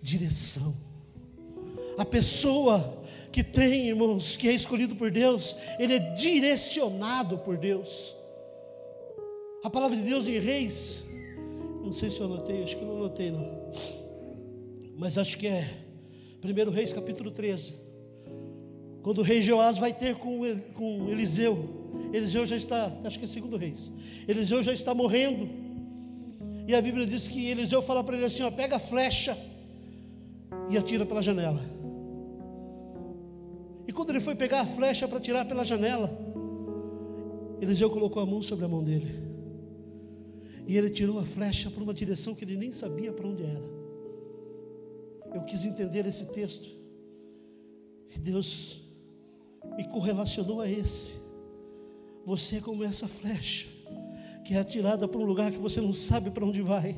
Direção. 0.00 0.74
A 1.98 2.04
pessoa 2.06 3.04
que 3.30 3.44
tem, 3.44 3.90
irmãos, 3.90 4.34
que 4.34 4.48
é 4.48 4.54
escolhido 4.54 4.96
por 4.96 5.10
Deus, 5.10 5.54
ele 5.78 5.92
é 5.92 5.98
direcionado 6.14 7.36
por 7.36 7.58
Deus. 7.58 8.16
A 9.62 9.68
palavra 9.68 9.94
de 9.94 10.02
Deus 10.02 10.26
em 10.26 10.38
Reis, 10.38 11.04
não 11.84 11.92
sei 11.92 12.10
se 12.10 12.20
eu 12.20 12.24
anotei, 12.24 12.62
acho 12.62 12.78
que 12.78 12.84
não 12.86 12.96
anotei 12.96 13.30
não. 13.30 13.46
Mas 14.96 15.18
acho 15.18 15.36
que 15.36 15.46
é 15.46 15.76
1 16.42 16.70
Reis 16.70 16.90
capítulo 16.94 17.30
13. 17.30 17.74
Quando 19.02 19.18
o 19.18 19.22
rei 19.22 19.42
Joás 19.42 19.76
vai 19.76 19.92
ter 19.92 20.14
com, 20.14 20.40
com 20.72 21.10
Eliseu, 21.10 21.68
Eliseu 22.14 22.46
já 22.46 22.56
está, 22.56 22.90
acho 23.04 23.18
que 23.18 23.26
é 23.26 23.28
segundo 23.28 23.58
Reis, 23.58 23.92
Eliseu 24.26 24.62
já 24.62 24.72
está 24.72 24.94
morrendo. 24.94 25.70
E 26.66 26.74
a 26.74 26.80
Bíblia 26.80 27.06
diz 27.06 27.26
que 27.28 27.48
Eliseu 27.48 27.82
fala 27.82 28.04
para 28.04 28.16
ele 28.16 28.26
assim: 28.26 28.42
ó, 28.42 28.50
pega 28.50 28.76
a 28.76 28.80
flecha 28.80 29.36
e 30.70 30.76
atira 30.76 31.04
pela 31.04 31.22
janela. 31.22 31.60
E 33.86 33.92
quando 33.92 34.10
ele 34.10 34.20
foi 34.20 34.34
pegar 34.34 34.60
a 34.60 34.66
flecha 34.66 35.08
para 35.08 35.20
tirar 35.20 35.44
pela 35.44 35.64
janela, 35.64 36.16
Eliseu 37.60 37.90
colocou 37.90 38.22
a 38.22 38.26
mão 38.26 38.40
sobre 38.40 38.64
a 38.64 38.68
mão 38.68 38.82
dele. 38.82 39.10
E 40.66 40.76
ele 40.76 40.90
tirou 40.90 41.18
a 41.18 41.24
flecha 41.24 41.70
para 41.70 41.82
uma 41.82 41.92
direção 41.92 42.34
que 42.34 42.44
ele 42.44 42.56
nem 42.56 42.70
sabia 42.70 43.12
para 43.12 43.26
onde 43.26 43.42
era. 43.42 43.82
Eu 45.34 45.42
quis 45.42 45.64
entender 45.64 46.06
esse 46.06 46.26
texto. 46.26 46.68
E 48.14 48.18
Deus 48.18 48.80
me 49.76 49.84
correlacionou 49.88 50.60
a 50.60 50.70
esse. 50.70 51.14
Você 52.24 52.56
é 52.56 52.60
como 52.60 52.84
essa 52.84 53.08
flecha 53.08 53.81
que 54.44 54.54
é 54.54 54.58
atirada 54.58 55.06
para 55.06 55.20
um 55.20 55.24
lugar 55.24 55.50
que 55.50 55.58
você 55.58 55.80
não 55.80 55.92
sabe 55.92 56.30
para 56.30 56.44
onde 56.44 56.62
vai 56.62 56.96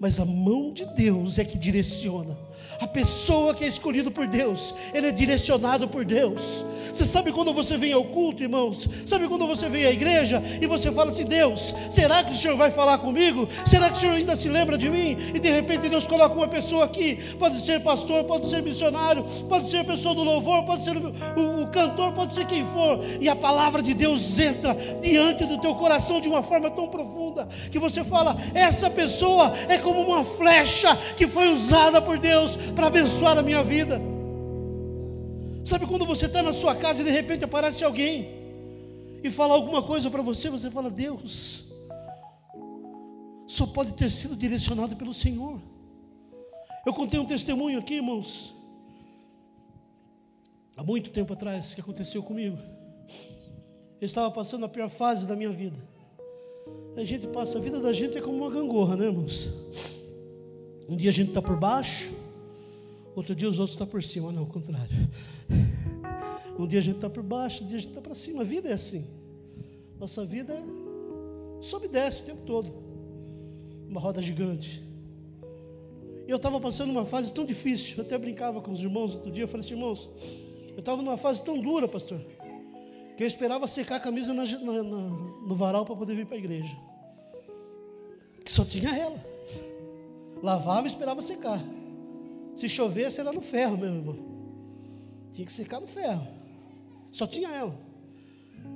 mas 0.00 0.18
a 0.18 0.24
mão 0.24 0.72
de 0.72 0.86
Deus 0.86 1.38
é 1.38 1.44
que 1.44 1.58
direciona. 1.58 2.36
A 2.80 2.86
pessoa 2.86 3.54
que 3.54 3.62
é 3.62 3.68
escolhida 3.68 4.10
por 4.10 4.26
Deus, 4.26 4.74
ele 4.94 5.08
é 5.08 5.12
direcionado 5.12 5.86
por 5.86 6.06
Deus. 6.06 6.64
Você 6.92 7.04
sabe 7.04 7.30
quando 7.30 7.52
você 7.52 7.76
vem 7.76 7.92
ao 7.92 8.04
culto, 8.04 8.42
irmãos? 8.42 8.88
Sabe 9.06 9.28
quando 9.28 9.46
você 9.46 9.68
vem 9.68 9.84
à 9.84 9.92
igreja 9.92 10.42
e 10.60 10.66
você 10.66 10.90
fala 10.90 11.10
assim: 11.10 11.24
Deus, 11.24 11.74
será 11.90 12.24
que 12.24 12.32
o 12.32 12.34
Senhor 12.34 12.56
vai 12.56 12.70
falar 12.70 12.98
comigo? 12.98 13.46
Será 13.66 13.90
que 13.90 13.98
o 13.98 14.00
Senhor 14.00 14.14
ainda 14.14 14.34
se 14.36 14.48
lembra 14.48 14.78
de 14.78 14.88
mim? 14.88 15.16
E 15.34 15.38
de 15.38 15.50
repente 15.50 15.88
Deus 15.88 16.06
coloca 16.06 16.34
uma 16.34 16.48
pessoa 16.48 16.86
aqui, 16.86 17.16
pode 17.38 17.60
ser 17.60 17.82
pastor, 17.82 18.24
pode 18.24 18.48
ser 18.48 18.62
missionário, 18.62 19.24
pode 19.48 19.70
ser 19.70 19.84
pessoa 19.84 20.14
do 20.14 20.24
louvor, 20.24 20.64
pode 20.64 20.84
ser 20.84 20.96
o, 20.96 21.12
o, 21.36 21.62
o 21.62 21.66
cantor, 21.68 22.12
pode 22.12 22.34
ser 22.34 22.46
quem 22.46 22.64
for, 22.64 23.00
e 23.20 23.28
a 23.28 23.36
palavra 23.36 23.82
de 23.82 23.92
Deus 23.92 24.38
entra 24.38 24.74
diante 25.00 25.44
do 25.44 25.58
teu 25.58 25.74
coração 25.74 26.20
de 26.20 26.28
uma 26.28 26.42
forma 26.42 26.70
tão 26.70 26.88
profunda 26.88 27.46
que 27.70 27.78
você 27.78 28.02
fala: 28.02 28.36
essa 28.54 28.88
pessoa 28.88 29.52
é 29.68 29.78
como 29.92 30.06
uma 30.06 30.24
flecha 30.24 30.96
que 31.16 31.26
foi 31.26 31.48
usada 31.48 32.00
por 32.00 32.16
Deus 32.16 32.56
para 32.74 32.86
abençoar 32.86 33.36
a 33.36 33.42
minha 33.42 33.62
vida. 33.62 34.00
Sabe 35.64 35.84
quando 35.86 36.06
você 36.06 36.26
está 36.26 36.42
na 36.42 36.52
sua 36.52 36.76
casa 36.76 37.02
e 37.02 37.04
de 37.04 37.10
repente 37.10 37.44
aparece 37.44 37.84
alguém 37.84 38.40
e 39.22 39.30
fala 39.30 39.54
alguma 39.54 39.82
coisa 39.82 40.08
para 40.08 40.22
você, 40.22 40.48
você 40.48 40.70
fala, 40.70 40.90
Deus, 40.90 41.66
só 43.46 43.66
pode 43.66 43.92
ter 43.92 44.10
sido 44.10 44.36
direcionado 44.36 44.94
pelo 44.96 45.12
Senhor. 45.12 45.60
Eu 46.86 46.94
contei 46.94 47.18
um 47.18 47.26
testemunho 47.26 47.80
aqui, 47.80 47.94
irmãos, 47.94 48.54
há 50.76 50.84
muito 50.84 51.10
tempo 51.10 51.32
atrás, 51.32 51.74
que 51.74 51.80
aconteceu 51.80 52.22
comigo. 52.22 52.58
Eu 54.00 54.06
estava 54.06 54.30
passando 54.30 54.64
a 54.64 54.68
pior 54.68 54.88
fase 54.88 55.26
da 55.26 55.36
minha 55.36 55.50
vida. 55.50 55.78
A 57.00 57.04
gente 57.04 57.26
passa, 57.28 57.56
a 57.56 57.60
vida 57.62 57.80
da 57.80 57.94
gente 57.94 58.18
é 58.18 58.20
como 58.20 58.36
uma 58.36 58.50
gangorra, 58.50 58.94
né, 58.94 59.06
irmãos? 59.06 59.50
Um 60.86 60.94
dia 60.94 61.08
a 61.08 61.12
gente 61.12 61.28
está 61.28 61.40
por 61.40 61.56
baixo, 61.56 62.12
outro 63.16 63.34
dia 63.34 63.48
os 63.48 63.58
outros 63.58 63.74
estão 63.74 63.86
tá 63.86 63.90
por 63.90 64.02
cima, 64.02 64.30
não, 64.30 64.40
ao 64.40 64.46
contrário. 64.46 65.08
Um 66.58 66.66
dia 66.66 66.78
a 66.78 66.82
gente 66.82 66.96
está 66.96 67.08
por 67.08 67.22
baixo, 67.22 67.62
outro 67.62 67.68
dia 67.68 67.78
a 67.78 67.80
gente 67.80 67.88
está 67.88 68.02
para 68.02 68.14
cima. 68.14 68.42
A 68.42 68.44
vida 68.44 68.68
é 68.68 68.74
assim. 68.74 69.06
Nossa 69.98 70.26
vida 70.26 70.52
é 70.52 71.62
sobe 71.62 71.86
e 71.86 71.88
desce 71.88 72.20
o 72.20 72.24
tempo 72.26 72.42
todo. 72.44 72.70
Uma 73.88 73.98
roda 73.98 74.20
gigante. 74.20 74.82
E 76.28 76.30
eu 76.30 76.36
estava 76.36 76.60
passando 76.60 76.90
uma 76.90 77.06
fase 77.06 77.32
tão 77.32 77.46
difícil, 77.46 77.96
eu 77.96 78.04
até 78.04 78.18
brincava 78.18 78.60
com 78.60 78.72
os 78.72 78.80
irmãos 78.82 79.14
outro 79.14 79.30
dia, 79.30 79.44
eu 79.44 79.48
falei 79.48 79.64
assim, 79.64 79.72
irmãos, 79.72 80.06
eu 80.74 80.80
estava 80.80 81.00
numa 81.00 81.16
fase 81.16 81.42
tão 81.42 81.58
dura, 81.58 81.88
pastor 81.88 82.20
que 83.20 83.24
eu 83.24 83.28
esperava 83.28 83.68
secar 83.68 83.96
a 83.96 84.00
camisa 84.00 84.32
na, 84.32 84.46
na, 84.46 84.82
no 84.82 85.54
varal 85.54 85.84
para 85.84 85.94
poder 85.94 86.14
vir 86.14 86.24
para 86.24 86.36
a 86.36 86.38
igreja. 86.38 86.74
Que 88.44 88.52
só 88.52 88.64
tinha 88.64 88.90
ela. 88.94 89.24
Lavava 90.42 90.86
e 90.86 90.90
esperava 90.90 91.22
secar. 91.22 91.60
Se 92.54 92.68
chovesse, 92.68 93.20
era 93.20 93.32
no 93.32 93.40
ferro, 93.40 93.76
meu 93.76 93.94
irmão. 93.94 94.16
Tinha 95.32 95.46
que 95.46 95.52
secar 95.52 95.80
no 95.80 95.86
ferro. 95.86 96.26
Só 97.10 97.26
tinha 97.26 97.48
ela. 97.48 97.74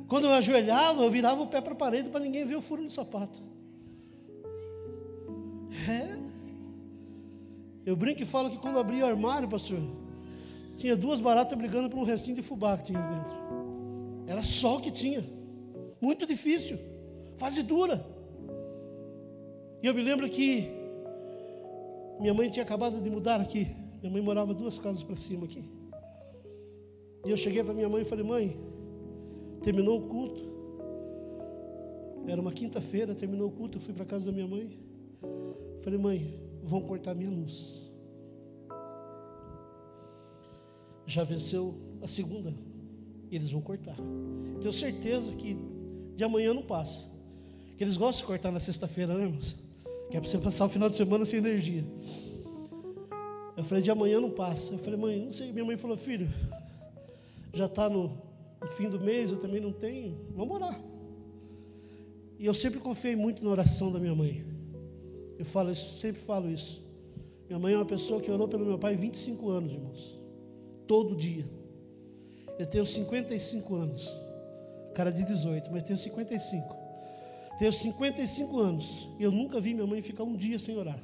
Quando 0.09 0.27
eu 0.27 0.33
ajoelhava, 0.33 1.03
eu 1.03 1.11
virava 1.11 1.43
o 1.43 1.47
pé 1.47 1.61
para 1.61 1.73
a 1.73 1.77
parede 1.77 2.09
para 2.09 2.21
ninguém 2.21 2.45
ver 2.45 2.57
o 2.57 2.63
furo 2.63 2.83
no 2.83 2.91
sapato. 2.91 3.43
É. 5.89 6.17
Eu 7.85 7.97
brinco 7.97 8.23
e 8.23 8.27
falo 8.27 8.51
que 8.51 8.59
quando 8.59 8.79
abri 8.79 9.03
o 9.03 9.07
armário, 9.07 9.49
pastor, 9.49 9.81
tinha 10.77 10.97
duas 10.97 11.21
baratas 11.21 11.57
brigando 11.57 11.91
por 11.91 11.99
um 11.99 12.05
restinho 12.05 12.37
de 12.37 12.43
fubá 12.43 12.77
que 12.79 12.85
tinha 12.85 13.01
dentro. 13.01 13.37
Era 14.27 14.43
só 14.43 14.79
o 14.79 14.81
que 14.81 14.91
tinha. 14.91 15.25
Muito 16.01 16.27
difícil. 16.27 16.79
Fase 17.37 17.63
dura. 17.63 18.14
E 19.85 19.87
eu 19.87 19.93
me 19.93 20.03
lembro 20.03 20.27
que 20.31 20.71
minha 22.19 22.33
mãe 22.33 22.49
tinha 22.49 22.63
acabado 22.63 23.03
de 23.03 23.11
mudar 23.11 23.39
aqui. 23.39 23.77
Minha 24.01 24.11
mãe 24.11 24.23
morava 24.23 24.55
duas 24.55 24.79
casas 24.79 25.03
para 25.03 25.15
cima 25.15 25.45
aqui. 25.45 25.63
E 27.27 27.31
eu 27.31 27.37
cheguei 27.37 27.63
para 27.63 27.75
minha 27.75 27.87
mãe 27.87 28.01
e 28.01 28.05
falei: 28.07 28.25
Mãe, 28.25 28.57
terminou 29.63 29.99
o 29.99 30.09
culto. 30.09 30.43
Era 32.27 32.41
uma 32.41 32.51
quinta-feira, 32.51 33.15
terminou 33.15 33.49
o 33.49 33.53
culto. 33.53 33.77
Eu 33.77 33.83
fui 33.83 33.93
para 33.93 34.07
casa 34.07 34.25
da 34.25 34.33
minha 34.33 34.49
mãe. 34.49 34.71
Falei: 35.83 35.99
Mãe, 35.99 36.41
vão 36.63 36.81
cortar 36.81 37.15
minha 37.15 37.29
luz. 37.29 37.85
Já 41.05 41.25
venceu 41.25 41.75
a 42.01 42.07
segunda 42.07 42.55
eles 43.31 43.51
vão 43.51 43.61
cortar. 43.61 43.97
Tenho 44.63 44.73
certeza 44.73 45.35
que 45.37 45.59
de 46.17 46.25
amanhã 46.25 46.55
não 46.55 46.63
passa. 46.63 47.07
Que 47.77 47.85
eles 47.85 47.99
gostam 47.99 48.23
de 48.23 48.27
cortar 48.29 48.51
na 48.51 48.61
sexta-feira, 48.61 49.13
né, 49.13 49.25
irmãos? 49.25 49.64
Que 50.11 50.17
é 50.17 50.21
para 50.21 50.29
você 50.29 50.39
passar 50.39 50.67
o 50.67 50.69
final 50.69 50.89
de 50.89 50.97
semana 50.97 51.25
sem 51.25 51.39
energia. 51.39 51.85
Eu 53.57 53.65
falei, 53.65 53.83
de 53.83 53.91
amanhã 53.91 54.21
não 54.21 54.31
passa. 54.31 54.75
Eu 54.75 54.79
falei, 54.79 54.99
mãe, 54.99 55.25
não 55.25 55.31
sei. 55.31 55.53
Minha 55.53 55.65
mãe 55.65 55.77
falou, 55.77 55.97
filho, 55.97 56.29
já 57.53 57.67
está 57.67 57.89
no, 57.89 58.19
no, 58.61 58.67
fim 58.69 58.89
do 58.89 59.01
mês, 59.01 59.31
eu 59.31 59.39
também 59.39 59.61
não 59.61 59.73
tenho. 59.73 60.19
Vamos 60.35 60.57
orar. 60.57 60.81
E 62.39 62.47
eu 62.47 62.55
sempre 62.55 62.81
confiei 62.81 63.15
muito 63.15 63.45
na 63.45 63.51
oração 63.51 63.93
da 63.93 63.99
minha 63.99 64.15
mãe. 64.15 64.45
Eu 65.39 65.45
falo 65.45 65.71
isso, 65.71 65.99
sempre 65.99 66.21
falo 66.21 66.51
isso. 66.51 66.83
Minha 67.49 67.59
mãe 67.59 67.75
é 67.75 67.77
uma 67.77 67.85
pessoa 67.85 68.21
que 68.21 68.31
orou 68.31 68.49
pelo 68.49 68.65
meu 68.65 68.79
pai 68.79 68.97
25 68.97 69.49
anos, 69.51 69.73
irmãos. 69.73 70.19
Todo 70.87 71.15
dia. 71.15 71.47
Eu 72.59 72.67
tenho 72.67 72.85
55 72.85 73.75
anos. 73.75 74.25
Cara 74.95 75.11
de 75.11 75.25
18, 75.25 75.71
mas 75.73 75.83
tenho 75.83 75.99
55. 75.99 76.84
Tenho 77.59 77.73
55 77.73 78.59
anos. 78.59 79.09
E 79.19 79.23
eu 79.23 79.31
nunca 79.31 79.61
vi 79.61 79.75
minha 79.75 79.87
mãe 79.87 80.03
ficar 80.03 80.25
um 80.25 80.37
dia 80.37 80.59
sem 80.59 80.77
orar. 80.77 81.03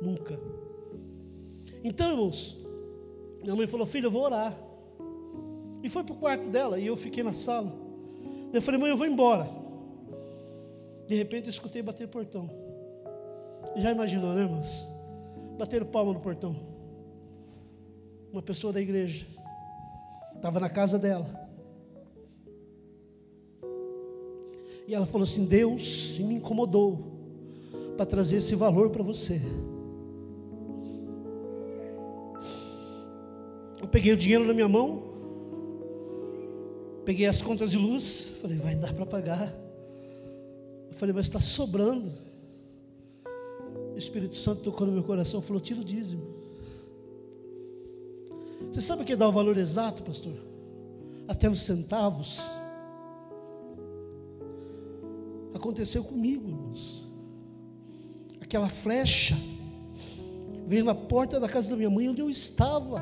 Nunca. 0.00 0.38
Então, 1.84 2.10
irmãos, 2.10 2.58
minha 3.42 3.54
mãe 3.54 3.66
falou: 3.66 3.86
Filho, 3.86 4.06
eu 4.06 4.10
vou 4.10 4.22
orar. 4.22 4.56
E 5.82 5.88
foi 5.88 6.04
para 6.04 6.14
o 6.14 6.18
quarto 6.18 6.48
dela. 6.48 6.78
E 6.78 6.86
eu 6.86 6.96
fiquei 6.96 7.22
na 7.22 7.32
sala. 7.32 7.72
Eu 8.52 8.62
falei: 8.62 8.80
Mãe, 8.80 8.90
eu 8.90 8.96
vou 8.96 9.06
embora. 9.06 9.48
De 11.08 11.14
repente 11.14 11.46
eu 11.46 11.50
escutei 11.50 11.82
bater 11.82 12.08
portão. 12.08 12.48
Já 13.76 13.90
imaginou, 13.90 14.34
né, 14.34 14.42
irmãos? 14.42 14.88
Bateram 15.58 15.86
palma 15.86 16.12
no 16.12 16.20
portão. 16.20 16.56
Uma 18.32 18.42
pessoa 18.42 18.72
da 18.72 18.80
igreja. 18.80 19.26
Estava 20.34 20.58
na 20.58 20.70
casa 20.70 20.98
dela. 20.98 21.26
E 24.86 24.94
ela 24.94 25.06
falou 25.06 25.24
assim: 25.24 25.44
Deus 25.44 26.18
me 26.18 26.34
incomodou 26.34 27.12
para 27.96 28.06
trazer 28.06 28.36
esse 28.36 28.54
valor 28.54 28.90
para 28.90 29.02
você. 29.02 29.40
Eu 33.80 33.88
peguei 33.88 34.12
o 34.12 34.16
dinheiro 34.16 34.46
na 34.46 34.54
minha 34.54 34.68
mão, 34.68 35.02
peguei 37.04 37.26
as 37.26 37.42
contas 37.42 37.72
de 37.72 37.78
luz, 37.78 38.32
falei, 38.40 38.56
vai 38.58 38.74
dar 38.74 38.94
para 38.94 39.04
pagar. 39.04 39.52
Eu 40.88 40.94
falei, 40.94 41.14
mas 41.14 41.26
está 41.26 41.40
sobrando. 41.40 42.12
O 43.94 43.98
Espírito 43.98 44.36
Santo 44.36 44.62
tocou 44.62 44.86
no 44.86 44.92
meu 44.92 45.02
coração, 45.02 45.42
falou, 45.42 45.60
tira 45.60 45.80
o 45.80 45.84
dízimo. 45.84 46.22
Você 48.72 48.80
sabe 48.80 49.02
o 49.02 49.04
que 49.04 49.16
dar 49.16 49.28
o 49.28 49.32
valor 49.32 49.56
exato, 49.56 50.02
pastor? 50.02 50.34
Até 51.28 51.48
nos 51.48 51.62
centavos. 51.62 52.40
Aconteceu 55.62 56.02
comigo, 56.02 56.48
irmãos. 56.48 57.06
Aquela 58.40 58.68
flecha 58.68 59.36
veio 60.66 60.84
na 60.84 60.92
porta 60.92 61.38
da 61.38 61.48
casa 61.48 61.70
da 61.70 61.76
minha 61.76 61.88
mãe, 61.88 62.08
onde 62.08 62.20
eu 62.20 62.28
estava. 62.28 63.00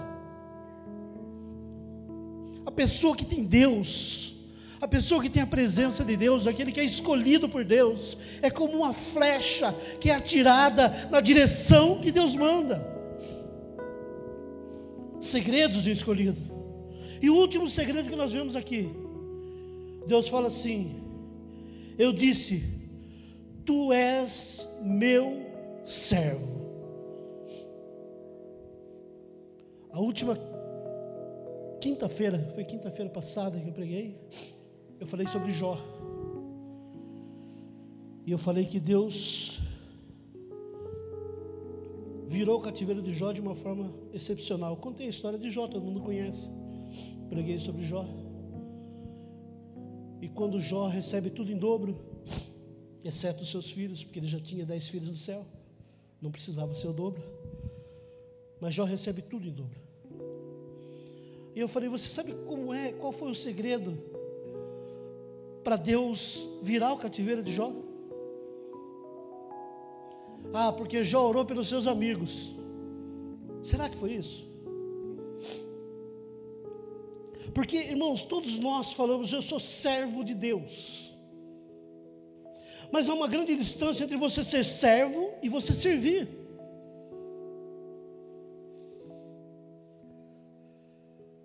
A 2.66 2.70
pessoa 2.70 3.16
que 3.16 3.25
tem 3.25 3.44
Deus, 3.44 4.37
a 4.79 4.87
pessoa 4.87 5.23
que 5.23 5.31
tem 5.31 5.42
a 5.42 5.46
presença 5.46 6.05
de 6.05 6.14
Deus, 6.18 6.46
aquele 6.46 6.70
que 6.70 6.79
é 6.81 6.85
escolhido 6.85 7.49
por 7.49 7.64
Deus, 7.64 8.18
é 8.42 8.51
como 8.51 8.77
uma 8.77 8.92
flecha 8.92 9.75
que 9.99 10.11
é 10.11 10.14
atirada 10.14 11.09
na 11.11 11.23
direção 11.23 11.99
que 11.99 12.12
Deus 12.12 12.37
manda. 12.37 12.87
Segredos 15.18 15.85
do 15.85 15.88
escolhido. 15.88 16.37
E 17.23 17.31
o 17.31 17.37
último 17.37 17.66
segredo 17.66 18.11
que 18.11 18.16
nós 18.16 18.35
vemos 18.35 18.55
aqui, 18.55 18.90
Deus 20.07 20.29
fala 20.29 20.49
assim: 20.49 21.09
Eu 22.00 22.14
disse, 22.14 22.62
Tu 23.66 23.92
és 23.92 24.66
meu 24.82 25.36
servo. 25.84 26.48
A 29.90 30.00
última 30.00 30.34
quinta-feira, 31.78 32.38
foi 32.54 32.64
quinta-feira 32.64 33.10
passada 33.10 33.60
que 33.60 33.68
eu 33.68 33.72
preguei, 33.74 34.18
eu 34.98 35.06
falei 35.06 35.26
sobre 35.26 35.52
Jó. 35.52 35.76
E 38.24 38.32
eu 38.32 38.38
falei 38.38 38.64
que 38.64 38.80
Deus 38.80 39.60
virou 42.26 42.60
o 42.60 42.62
cativeiro 42.62 43.02
de 43.02 43.12
Jó 43.12 43.30
de 43.30 43.42
uma 43.42 43.54
forma 43.54 43.92
excepcional. 44.14 44.74
Contei 44.78 45.06
a 45.06 45.10
história 45.10 45.38
de 45.38 45.50
Jó, 45.50 45.68
todo 45.68 45.84
mundo 45.84 46.00
conhece. 46.00 46.48
Preguei 47.28 47.58
sobre 47.58 47.82
Jó. 47.82 48.06
E 50.20 50.28
quando 50.28 50.61
Jó 50.61 50.87
recebe 50.87 51.30
tudo 51.30 51.50
em 51.50 51.56
dobro, 51.56 51.98
exceto 53.02 53.42
os 53.42 53.50
seus 53.50 53.70
filhos, 53.70 54.04
porque 54.04 54.18
ele 54.18 54.26
já 54.26 54.38
tinha 54.38 54.66
dez 54.66 54.88
filhos 54.88 55.09
no 55.09 55.16
céu, 55.16 55.46
não 56.20 56.30
precisava 56.30 56.74
ser 56.74 56.88
o 56.88 56.92
dobro. 56.92 57.22
Mas 58.61 58.74
Jó 58.74 58.85
recebe 58.85 59.22
tudo 59.22 59.48
em 59.48 59.52
dobro. 59.52 59.80
E 61.54 61.61
eu 61.61 61.68
falei: 61.68 61.88
Você 61.88 62.09
sabe 62.09 62.35
como 62.46 62.74
é? 62.74 62.92
Qual 62.92 63.12
foi 63.12 63.30
o 63.30 63.35
segredo 63.35 63.96
para 65.64 65.76
Deus 65.76 66.46
virar 66.62 66.92
o 66.92 66.98
cativeiro 66.98 67.42
de 67.42 67.52
Jó? 67.52 67.72
Ah, 70.52 70.72
porque 70.72 71.02
Jó 71.02 71.28
orou 71.28 71.44
pelos 71.44 71.68
seus 71.68 71.87
amigos. 71.87 72.54
Será 73.62 73.88
que 73.88 73.96
foi 73.96 74.12
isso? 74.12 74.49
Porque, 77.54 77.76
irmãos, 77.76 78.24
todos 78.24 78.58
nós 78.58 78.92
falamos, 78.92 79.32
eu 79.32 79.42
sou 79.42 79.58
servo 79.58 80.24
de 80.24 80.34
Deus. 80.34 81.10
Mas 82.92 83.08
há 83.08 83.14
uma 83.14 83.28
grande 83.28 83.56
distância 83.56 84.04
entre 84.04 84.16
você 84.16 84.42
ser 84.42 84.64
servo 84.64 85.32
e 85.42 85.48
você 85.48 85.72
servir. 85.72 86.28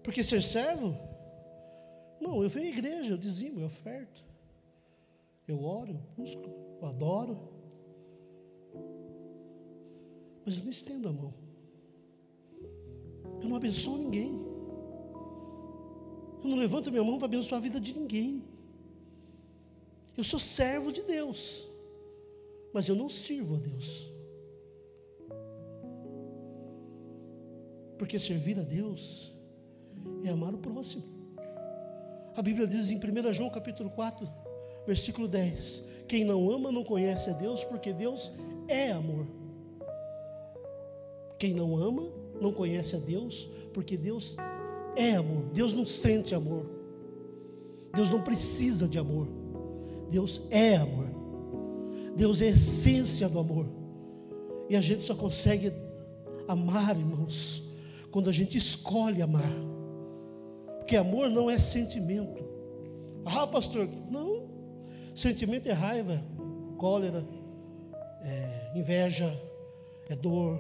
Porque 0.04 0.24
ser 0.24 0.42
servo, 0.44 0.96
não, 2.22 2.42
eu 2.44 2.50
venho 2.50 2.68
à 2.68 2.70
igreja, 2.70 3.14
eu 3.14 3.18
dizimo, 3.18 3.60
eu 3.60 3.66
oferto, 3.66 4.24
eu 5.48 5.64
oro, 5.64 5.92
eu 5.92 6.00
busco, 6.16 6.48
eu 6.80 6.88
adoro, 6.88 7.40
mas 10.46 10.58
eu 10.58 10.64
não 10.64 10.70
estendo 10.70 11.10
a 11.10 11.12
mão, 11.12 11.34
eu 13.42 13.50
não 13.50 13.56
abençoo 13.56 13.98
ninguém. 13.98 14.55
Eu 16.46 16.50
não 16.50 16.58
levanto 16.60 16.92
minha 16.92 17.04
mão 17.04 17.18
para 17.18 17.26
abençoar 17.26 17.60
a 17.60 17.64
vida 17.64 17.80
de 17.80 17.92
ninguém. 17.92 18.44
Eu 20.16 20.24
sou 20.24 20.40
servo 20.40 20.92
de 20.92 21.02
Deus, 21.02 21.68
mas 22.72 22.88
eu 22.88 22.96
não 22.96 23.10
sirvo 23.10 23.56
a 23.56 23.58
Deus. 23.58 24.08
Porque 27.98 28.20
servir 28.20 28.60
a 28.60 28.62
Deus 28.62 29.34
é 30.24 30.30
amar 30.30 30.54
o 30.54 30.60
próximo. 30.60 31.04
A 32.36 32.44
Bíblia 32.44 32.68
diz 32.68 32.92
em 32.92 32.98
1 32.98 33.34
João 33.34 33.50
capítulo 33.50 33.90
4, 33.90 34.30
versículo 34.86 35.28
10: 35.28 35.84
Quem 36.08 36.24
não 36.24 36.52
ama 36.52 36.72
não 36.72 36.84
conhece 36.84 37.32
a 37.32 37.34
Deus, 37.34 37.64
porque 37.64 37.92
Deus 37.92 38.32
é 38.68 38.92
amor. 38.92 39.26
Quem 41.40 41.56
não 41.56 41.76
ama 41.76 42.08
não 42.40 42.54
conhece 42.54 42.96
a 42.96 43.00
Deus, 43.00 43.50
porque 43.74 43.98
Deus 43.98 44.36
é 44.38 44.55
é 44.96 45.16
amor. 45.16 45.44
Deus 45.54 45.74
não 45.74 45.86
sente 45.86 46.34
amor. 46.34 46.66
Deus 47.94 48.10
não 48.10 48.22
precisa 48.22 48.88
de 48.88 49.00
amor. 49.00 49.28
Deus 50.10 50.42
é 50.50 50.76
amor. 50.76 51.08
Deus 52.16 52.42
é 52.42 52.46
a 52.46 52.50
essência 52.50 53.28
do 53.28 53.40
amor. 53.40 53.66
E 54.70 54.76
a 54.76 54.82
gente 54.82 55.04
só 55.04 55.16
consegue 55.16 55.72
amar, 56.48 56.98
irmãos, 56.98 57.64
quando 58.12 58.30
a 58.30 58.34
gente 58.34 58.58
escolhe 58.58 59.22
amar. 59.22 59.52
Porque 60.78 60.96
amor 60.96 61.30
não 61.30 61.50
é 61.50 61.58
sentimento. 61.58 62.44
Ah, 63.26 63.48
pastor, 63.48 63.90
não. 64.10 64.46
Sentimento 65.16 65.68
é 65.68 65.72
raiva, 65.72 66.22
cólera, 66.78 67.26
é 68.22 68.72
inveja, 68.76 69.40
é 70.10 70.16
dor, 70.16 70.60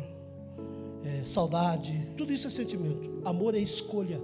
é, 1.06 1.24
saudade, 1.24 1.94
tudo 2.18 2.34
isso 2.34 2.48
é 2.48 2.50
sentimento. 2.50 3.22
Amor 3.24 3.54
é 3.54 3.60
escolha. 3.60 4.20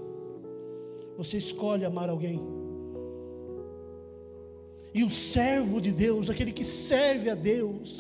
Você 1.17 1.37
escolhe 1.37 1.85
amar 1.85 2.09
alguém. 2.09 2.41
E 4.93 5.03
o 5.03 5.09
servo 5.09 5.79
de 5.79 5.91
Deus, 5.91 6.29
aquele 6.29 6.51
que 6.51 6.63
serve 6.63 7.29
a 7.29 7.35
Deus, 7.35 7.97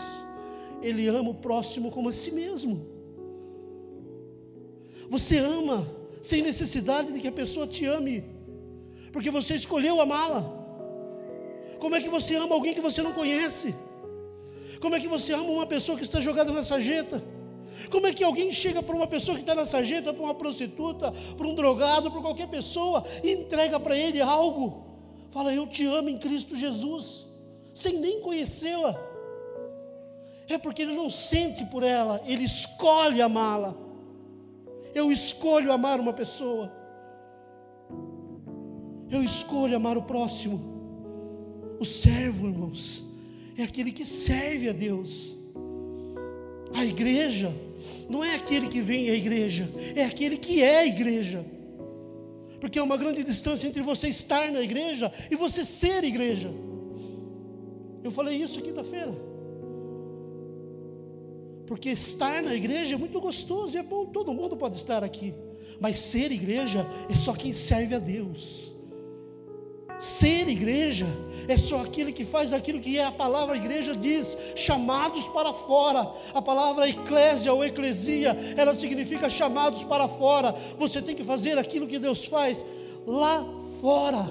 ele 0.81 1.07
ama 1.07 1.29
o 1.29 1.35
próximo 1.35 1.91
como 1.91 2.09
a 2.09 2.11
si 2.11 2.31
mesmo. 2.31 2.85
Você 5.09 5.37
ama 5.37 5.87
sem 6.21 6.41
necessidade 6.41 7.11
de 7.13 7.19
que 7.19 7.27
a 7.27 7.31
pessoa 7.31 7.67
te 7.67 7.85
ame, 7.85 8.23
porque 9.11 9.29
você 9.29 9.53
escolheu 9.55 10.01
amá-la. 10.01 10.43
Como 11.79 11.95
é 11.95 12.01
que 12.01 12.09
você 12.09 12.35
ama 12.35 12.55
alguém 12.55 12.73
que 12.73 12.81
você 12.81 13.01
não 13.01 13.13
conhece? 13.13 13.75
Como 14.79 14.95
é 14.95 14.99
que 14.99 15.07
você 15.07 15.33
ama 15.33 15.51
uma 15.51 15.67
pessoa 15.67 15.97
que 15.97 16.03
está 16.03 16.19
jogada 16.19 16.51
na 16.51 16.63
sarjeta? 16.63 17.23
Como 17.89 18.07
é 18.07 18.13
que 18.13 18.23
alguém 18.23 18.51
chega 18.51 18.81
para 18.81 18.95
uma 18.95 19.07
pessoa 19.07 19.35
que 19.35 19.43
está 19.43 19.55
na 19.55 19.65
sarjeta, 19.65 20.13
para 20.13 20.23
uma 20.23 20.33
prostituta, 20.33 21.11
para 21.11 21.47
um 21.47 21.55
drogado, 21.55 22.11
para 22.11 22.21
qualquer 22.21 22.47
pessoa, 22.47 23.03
e 23.23 23.31
entrega 23.31 23.79
para 23.79 23.97
ele 23.97 24.21
algo? 24.21 24.85
Fala, 25.31 25.53
eu 25.53 25.65
te 25.67 25.85
amo 25.85 26.09
em 26.09 26.17
Cristo 26.17 26.55
Jesus, 26.55 27.25
sem 27.73 27.97
nem 27.97 28.21
conhecê-la. 28.21 28.99
É 30.47 30.57
porque 30.57 30.81
ele 30.81 30.93
não 30.93 31.09
sente 31.09 31.65
por 31.65 31.83
ela, 31.83 32.21
ele 32.25 32.43
escolhe 32.43 33.21
amá-la. 33.21 33.73
Eu 34.93 35.11
escolho 35.11 35.71
amar 35.71 35.99
uma 35.99 36.11
pessoa. 36.11 36.71
Eu 39.09 39.23
escolho 39.23 39.75
amar 39.75 39.97
o 39.97 40.03
próximo. 40.03 40.59
O 41.79 41.85
servo, 41.85 42.47
irmãos, 42.47 43.03
é 43.57 43.63
aquele 43.63 43.91
que 43.91 44.05
serve 44.05 44.69
a 44.69 44.73
Deus. 44.73 45.40
A 46.73 46.85
igreja 46.85 47.53
não 48.09 48.23
é 48.23 48.35
aquele 48.35 48.67
que 48.67 48.81
vem 48.81 49.09
à 49.09 49.13
igreja, 49.13 49.69
é 49.95 50.03
aquele 50.03 50.37
que 50.37 50.61
é 50.61 50.79
a 50.79 50.85
igreja. 50.85 51.45
Porque 52.59 52.77
há 52.77 52.83
uma 52.83 52.97
grande 52.97 53.23
distância 53.23 53.67
entre 53.67 53.81
você 53.81 54.07
estar 54.07 54.51
na 54.51 54.61
igreja 54.61 55.11
e 55.29 55.35
você 55.35 55.65
ser 55.65 56.03
igreja. 56.03 56.51
Eu 58.03 58.11
falei 58.11 58.41
isso 58.41 58.61
quinta-feira. 58.61 59.15
Porque 61.65 61.89
estar 61.89 62.43
na 62.43 62.53
igreja 62.53 62.95
é 62.95 62.97
muito 62.97 63.19
gostoso 63.19 63.75
e 63.75 63.79
é 63.79 63.83
bom, 63.83 64.05
todo 64.05 64.33
mundo 64.33 64.57
pode 64.57 64.75
estar 64.75 65.03
aqui. 65.03 65.33
Mas 65.79 65.97
ser 65.97 66.31
igreja 66.31 66.85
é 67.09 67.15
só 67.15 67.33
quem 67.33 67.53
serve 67.53 67.95
a 67.95 67.99
Deus. 67.99 68.71
Ser 70.01 70.49
igreja 70.49 71.05
é 71.47 71.57
só 71.57 71.81
aquele 71.81 72.11
que 72.11 72.25
faz 72.25 72.51
aquilo 72.51 72.79
que 72.79 72.99
a 72.99 73.11
palavra 73.11 73.55
igreja 73.55 73.95
diz, 73.95 74.35
chamados 74.55 75.27
para 75.27 75.53
fora. 75.53 76.11
A 76.33 76.41
palavra 76.41 76.89
eclésia 76.89 77.53
ou 77.53 77.63
eclesia, 77.63 78.35
ela 78.57 78.73
significa 78.73 79.29
chamados 79.29 79.83
para 79.83 80.07
fora. 80.07 80.55
Você 80.77 81.01
tem 81.01 81.15
que 81.15 81.23
fazer 81.23 81.57
aquilo 81.57 81.87
que 81.87 81.99
Deus 81.99 82.25
faz 82.25 82.65
lá 83.05 83.45
fora. 83.79 84.27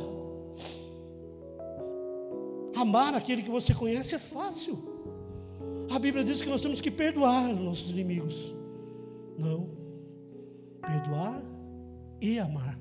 Amar 2.75 3.15
aquele 3.15 3.43
que 3.43 3.51
você 3.51 3.73
conhece 3.73 4.17
é 4.17 4.19
fácil. 4.19 4.77
A 5.91 5.99
Bíblia 5.99 6.25
diz 6.25 6.41
que 6.41 6.49
nós 6.49 6.63
temos 6.63 6.81
que 6.81 6.91
perdoar 6.91 7.53
nossos 7.55 7.91
inimigos. 7.91 8.55
Não. 9.39 9.69
Perdoar 10.81 11.43
e 12.21 12.39
amar. 12.39 12.80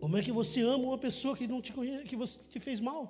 Como 0.00 0.16
é 0.16 0.22
que 0.22 0.32
você 0.32 0.60
ama 0.60 0.84
uma 0.84 0.98
pessoa 0.98 1.36
que 1.36 1.46
não 1.46 1.60
te 1.60 1.72
conhece, 1.72 2.04
que 2.04 2.16
você 2.16 2.38
te 2.50 2.60
fez 2.60 2.80
mal? 2.80 3.02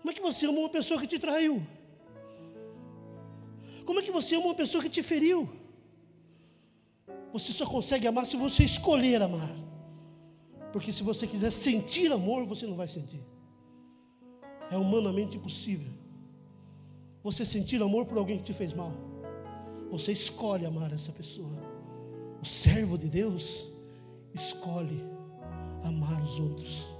Como 0.00 0.10
é 0.10 0.14
que 0.14 0.20
você 0.20 0.46
ama 0.46 0.58
uma 0.58 0.68
pessoa 0.68 1.00
que 1.00 1.06
te 1.06 1.18
traiu? 1.18 1.62
Como 3.84 4.00
é 4.00 4.02
que 4.02 4.10
você 4.10 4.36
ama 4.36 4.46
uma 4.46 4.54
pessoa 4.54 4.82
que 4.82 4.90
te 4.90 5.02
feriu? 5.02 5.48
Você 7.32 7.52
só 7.52 7.66
consegue 7.66 8.06
amar 8.06 8.26
se 8.26 8.36
você 8.36 8.64
escolher 8.64 9.22
amar. 9.22 9.50
Porque 10.72 10.92
se 10.92 11.02
você 11.02 11.26
quiser 11.26 11.52
sentir 11.52 12.10
amor, 12.10 12.44
você 12.46 12.66
não 12.66 12.76
vai 12.76 12.88
sentir. 12.88 13.20
É 14.70 14.76
humanamente 14.76 15.36
impossível. 15.36 15.92
Você 17.22 17.44
sentir 17.46 17.80
amor 17.82 18.06
por 18.06 18.18
alguém 18.18 18.38
que 18.38 18.44
te 18.44 18.52
fez 18.52 18.72
mal. 18.72 18.92
Você 19.90 20.12
escolhe 20.12 20.64
amar 20.66 20.92
essa 20.92 21.12
pessoa. 21.12 21.56
O 22.40 22.46
servo 22.46 22.96
de 22.98 23.08
Deus 23.08 23.71
escolhe 24.34 25.02
amar 25.82 26.20
os 26.22 26.38
outros. 26.38 26.94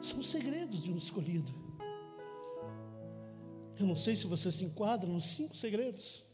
São 0.00 0.20
os 0.20 0.28
segredos 0.28 0.82
de 0.82 0.92
um 0.92 0.96
escolhido. 0.96 1.52
Eu 3.78 3.86
não 3.86 3.96
sei 3.96 4.16
se 4.16 4.26
você 4.26 4.50
se 4.50 4.64
enquadra 4.64 5.08
nos 5.08 5.24
cinco 5.24 5.56
segredos, 5.56 6.24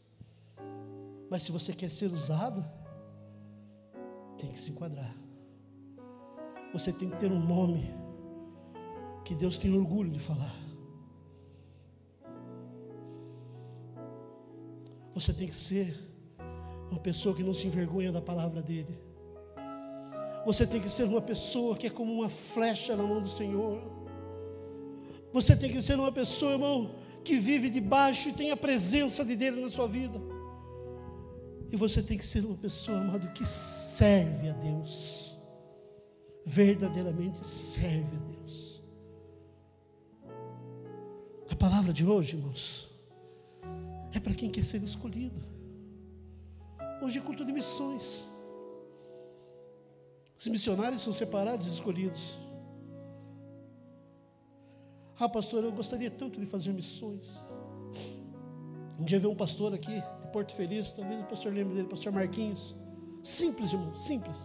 mas 1.29 1.43
se 1.43 1.51
você 1.51 1.73
quer 1.73 1.89
ser 1.89 2.11
usado, 2.11 2.65
tem 4.37 4.51
que 4.51 4.59
se 4.59 4.71
enquadrar. 4.71 5.15
Você 6.73 6.91
tem 6.91 7.09
que 7.09 7.17
ter 7.17 7.31
um 7.31 7.39
nome 7.39 7.93
que 9.23 9.33
Deus 9.33 9.57
tem 9.57 9.73
orgulho 9.73 10.11
de 10.11 10.19
falar. 10.19 10.55
Você 15.13 15.33
tem 15.33 15.47
que 15.47 15.55
ser 15.55 16.14
uma 16.89 16.99
pessoa 16.99 17.35
que 17.35 17.43
não 17.43 17.53
se 17.53 17.67
envergonha 17.67 18.11
da 18.11 18.21
palavra 18.21 18.61
dele. 18.61 18.97
Você 20.45 20.67
tem 20.67 20.79
que 20.79 20.89
ser 20.89 21.03
uma 21.05 21.21
pessoa 21.21 21.75
que 21.75 21.87
é 21.87 21.89
como 21.89 22.13
uma 22.13 22.29
flecha 22.29 22.95
na 22.95 23.03
mão 23.03 23.21
do 23.21 23.27
Senhor. 23.27 23.81
Você 25.33 25.55
tem 25.55 25.71
que 25.71 25.81
ser 25.81 25.99
uma 25.99 26.11
pessoa, 26.11 26.53
irmão, 26.53 26.91
que 27.23 27.39
vive 27.39 27.69
debaixo 27.69 28.29
e 28.29 28.33
tem 28.33 28.51
a 28.51 28.57
presença 28.57 29.25
de 29.25 29.35
Deus 29.35 29.57
na 29.57 29.69
sua 29.69 29.87
vida. 29.87 30.21
E 31.71 31.75
você 31.75 32.01
tem 32.01 32.17
que 32.17 32.25
ser 32.25 32.45
uma 32.45 32.55
pessoa, 32.55 32.99
amado, 32.99 33.33
que 33.33 33.43
serve 33.45 34.49
a 34.49 34.53
Deus. 34.53 35.35
Verdadeiramente 36.45 37.45
serve 37.45 38.15
a 38.15 38.19
Deus. 38.31 38.83
A 41.49 41.55
palavra 41.55 41.91
de 41.91 42.05
hoje, 42.05 42.37
irmãos, 42.37 42.89
é 44.13 44.19
para 44.19 44.33
quem 44.35 44.49
quer 44.49 44.63
ser 44.63 44.83
escolhido. 44.83 45.54
Hoje 47.01 47.19
é 47.19 47.21
culto 47.21 47.43
de 47.43 47.51
missões. 47.51 48.29
Os 50.37 50.47
missionários 50.47 51.01
são 51.01 51.13
separados 51.13 51.67
e 51.67 51.73
escolhidos. 51.73 52.39
Ah, 55.19 55.29
pastor, 55.29 55.63
eu 55.63 55.71
gostaria 55.71 56.11
tanto 56.11 56.39
de 56.39 56.45
fazer 56.45 56.73
missões. 56.73 57.39
Um 58.99 59.03
dia 59.03 59.19
veio 59.19 59.31
um 59.31 59.35
pastor 59.35 59.73
aqui, 59.73 60.01
de 60.21 60.27
Porto 60.31 60.53
Feliz, 60.53 60.91
talvez 60.91 61.21
o 61.21 61.25
pastor 61.25 61.53
lembre 61.53 61.75
dele, 61.75 61.87
pastor 61.87 62.11
Marquinhos. 62.11 62.75
Simples, 63.23 63.71
irmão, 63.71 63.95
simples. 64.01 64.37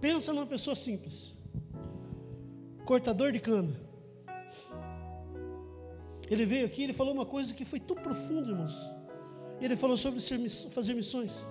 Pensa 0.00 0.32
numa 0.32 0.46
pessoa 0.46 0.74
simples. 0.74 1.34
Cortador 2.84 3.30
de 3.32 3.40
cana. 3.40 3.74
Ele 6.30 6.46
veio 6.46 6.66
aqui, 6.66 6.84
ele 6.84 6.94
falou 6.94 7.12
uma 7.12 7.26
coisa 7.26 7.52
que 7.52 7.64
foi 7.64 7.80
tão 7.80 7.96
profunda, 7.96 8.48
irmãos. 8.48 8.74
Ele 9.60 9.76
falou 9.76 9.96
sobre 9.96 10.20
ser, 10.20 10.38
fazer 10.70 10.94
missões. 10.94 11.46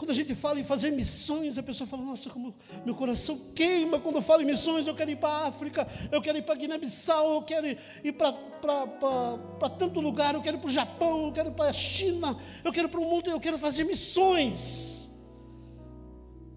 Quando 0.00 0.12
a 0.12 0.14
gente 0.14 0.34
fala 0.34 0.58
em 0.58 0.64
fazer 0.64 0.90
missões, 0.90 1.58
a 1.58 1.62
pessoa 1.62 1.86
fala: 1.86 2.02
Nossa, 2.02 2.30
como 2.30 2.54
meu 2.86 2.94
coração 2.94 3.38
queima 3.54 4.00
quando 4.00 4.16
eu 4.16 4.22
falo 4.22 4.40
em 4.40 4.46
missões. 4.46 4.86
Eu 4.86 4.94
quero 4.94 5.10
ir 5.10 5.16
para 5.16 5.28
a 5.28 5.48
África, 5.48 5.86
eu 6.10 6.22
quero 6.22 6.38
ir 6.38 6.42
para 6.42 6.54
Guiné-Bissau, 6.54 7.34
eu 7.34 7.42
quero 7.42 7.66
ir 7.66 8.12
para 8.14 9.68
tanto 9.78 10.00
lugar, 10.00 10.34
eu 10.34 10.40
quero 10.40 10.56
ir 10.56 10.60
para 10.60 10.68
o 10.70 10.72
Japão, 10.72 11.26
eu 11.26 11.32
quero 11.32 11.50
ir 11.50 11.52
para 11.52 11.68
a 11.68 11.72
China, 11.74 12.34
eu 12.64 12.72
quero 12.72 12.88
ir 12.88 12.90
para 12.90 12.98
o 12.98 13.04
mundo, 13.04 13.28
eu 13.28 13.38
quero 13.38 13.58
fazer 13.58 13.84
missões. 13.84 15.10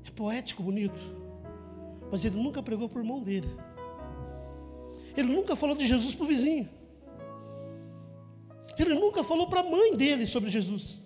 É 0.07 0.11
poético, 0.11 0.63
bonito, 0.63 1.01
mas 2.09 2.23
ele 2.23 2.37
nunca 2.37 2.63
pregou 2.63 2.87
por 2.87 3.03
mão 3.03 3.21
dele. 3.21 3.49
Ele 5.17 5.27
nunca 5.27 5.53
falou 5.57 5.75
de 5.75 5.85
Jesus 5.85 6.15
para 6.15 6.23
o 6.23 6.27
vizinho. 6.27 6.69
Ele 8.79 8.93
nunca 8.93 9.21
falou 9.21 9.49
para 9.49 9.59
a 9.59 9.63
mãe 9.63 9.97
dele 9.97 10.25
sobre 10.25 10.49
Jesus. 10.49 11.02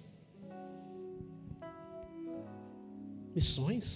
Missões? 3.37 3.87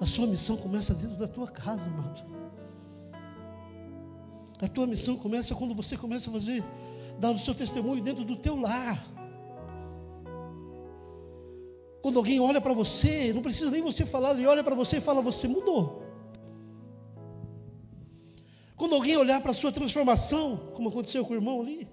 A 0.00 0.04
sua 0.04 0.26
missão 0.26 0.56
começa 0.56 0.92
dentro 0.92 1.16
da 1.16 1.28
tua 1.28 1.46
casa, 1.46 1.88
amado. 1.88 2.24
A 4.60 4.66
tua 4.66 4.84
missão 4.84 5.16
começa 5.16 5.54
quando 5.54 5.76
você 5.76 5.96
começa 5.96 6.28
a 6.28 6.32
fazer, 6.32 6.64
dar 7.20 7.30
o 7.30 7.38
seu 7.38 7.54
testemunho 7.54 8.02
dentro 8.02 8.24
do 8.24 8.34
teu 8.34 8.56
lar. 8.56 9.06
Quando 12.02 12.18
alguém 12.18 12.40
olha 12.40 12.60
para 12.60 12.72
você, 12.72 13.32
não 13.32 13.42
precisa 13.42 13.70
nem 13.70 13.80
você 13.80 14.04
falar, 14.04 14.32
ele 14.32 14.44
olha 14.44 14.64
para 14.64 14.74
você 14.74 14.96
e 14.96 15.00
fala: 15.00 15.22
Você 15.22 15.46
mudou. 15.46 16.02
Quando 18.76 18.96
alguém 18.96 19.16
olhar 19.16 19.40
para 19.40 19.52
a 19.52 19.54
sua 19.54 19.70
transformação, 19.70 20.72
como 20.74 20.88
aconteceu 20.88 21.24
com 21.24 21.32
o 21.32 21.36
irmão 21.36 21.60
ali, 21.60 21.86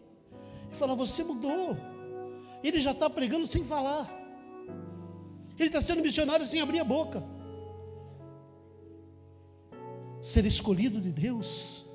e 0.72 0.76
falar: 0.76 0.96
Você 0.96 1.24
mudou. 1.24 1.78
Ele 2.64 2.80
já 2.80 2.90
está 2.90 3.08
pregando 3.08 3.46
sem 3.46 3.64
falar. 3.64 4.21
Ele 5.58 5.68
está 5.68 5.82
sendo 5.82 6.02
missionário 6.02 6.46
sem 6.48 6.62
abrir 6.62 6.80
a 6.80 6.84
boca. 6.84 7.24
Ser 10.22 10.46
escolhido 10.46 11.02
de 11.02 11.12
Deus 11.12 11.86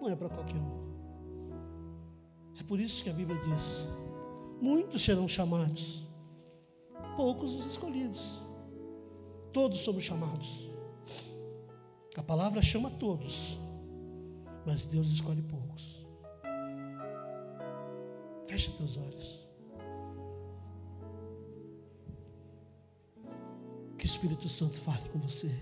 não 0.00 0.08
é 0.08 0.16
para 0.16 0.28
qualquer 0.28 0.56
um. 0.56 0.80
É 2.58 2.62
por 2.62 2.78
isso 2.78 3.02
que 3.02 3.10
a 3.10 3.12
Bíblia 3.12 3.40
diz: 3.40 3.88
muitos 4.60 5.02
serão 5.02 5.26
chamados, 5.26 6.06
poucos 7.16 7.54
os 7.54 7.66
escolhidos. 7.66 8.40
Todos 9.52 9.78
somos 9.78 10.04
chamados. 10.04 10.70
A 12.16 12.22
palavra 12.22 12.60
chama 12.60 12.90
todos, 12.90 13.58
mas 14.66 14.86
Deus 14.86 15.08
escolhe 15.08 15.42
poucos. 15.42 16.06
Feche 18.46 18.70
teus 18.72 18.96
olhos. 18.96 19.49
Que 24.00 24.06
o 24.06 24.08
Espírito 24.08 24.48
Santo 24.48 24.78
fale 24.78 25.06
com 25.10 25.18
você. 25.18 25.54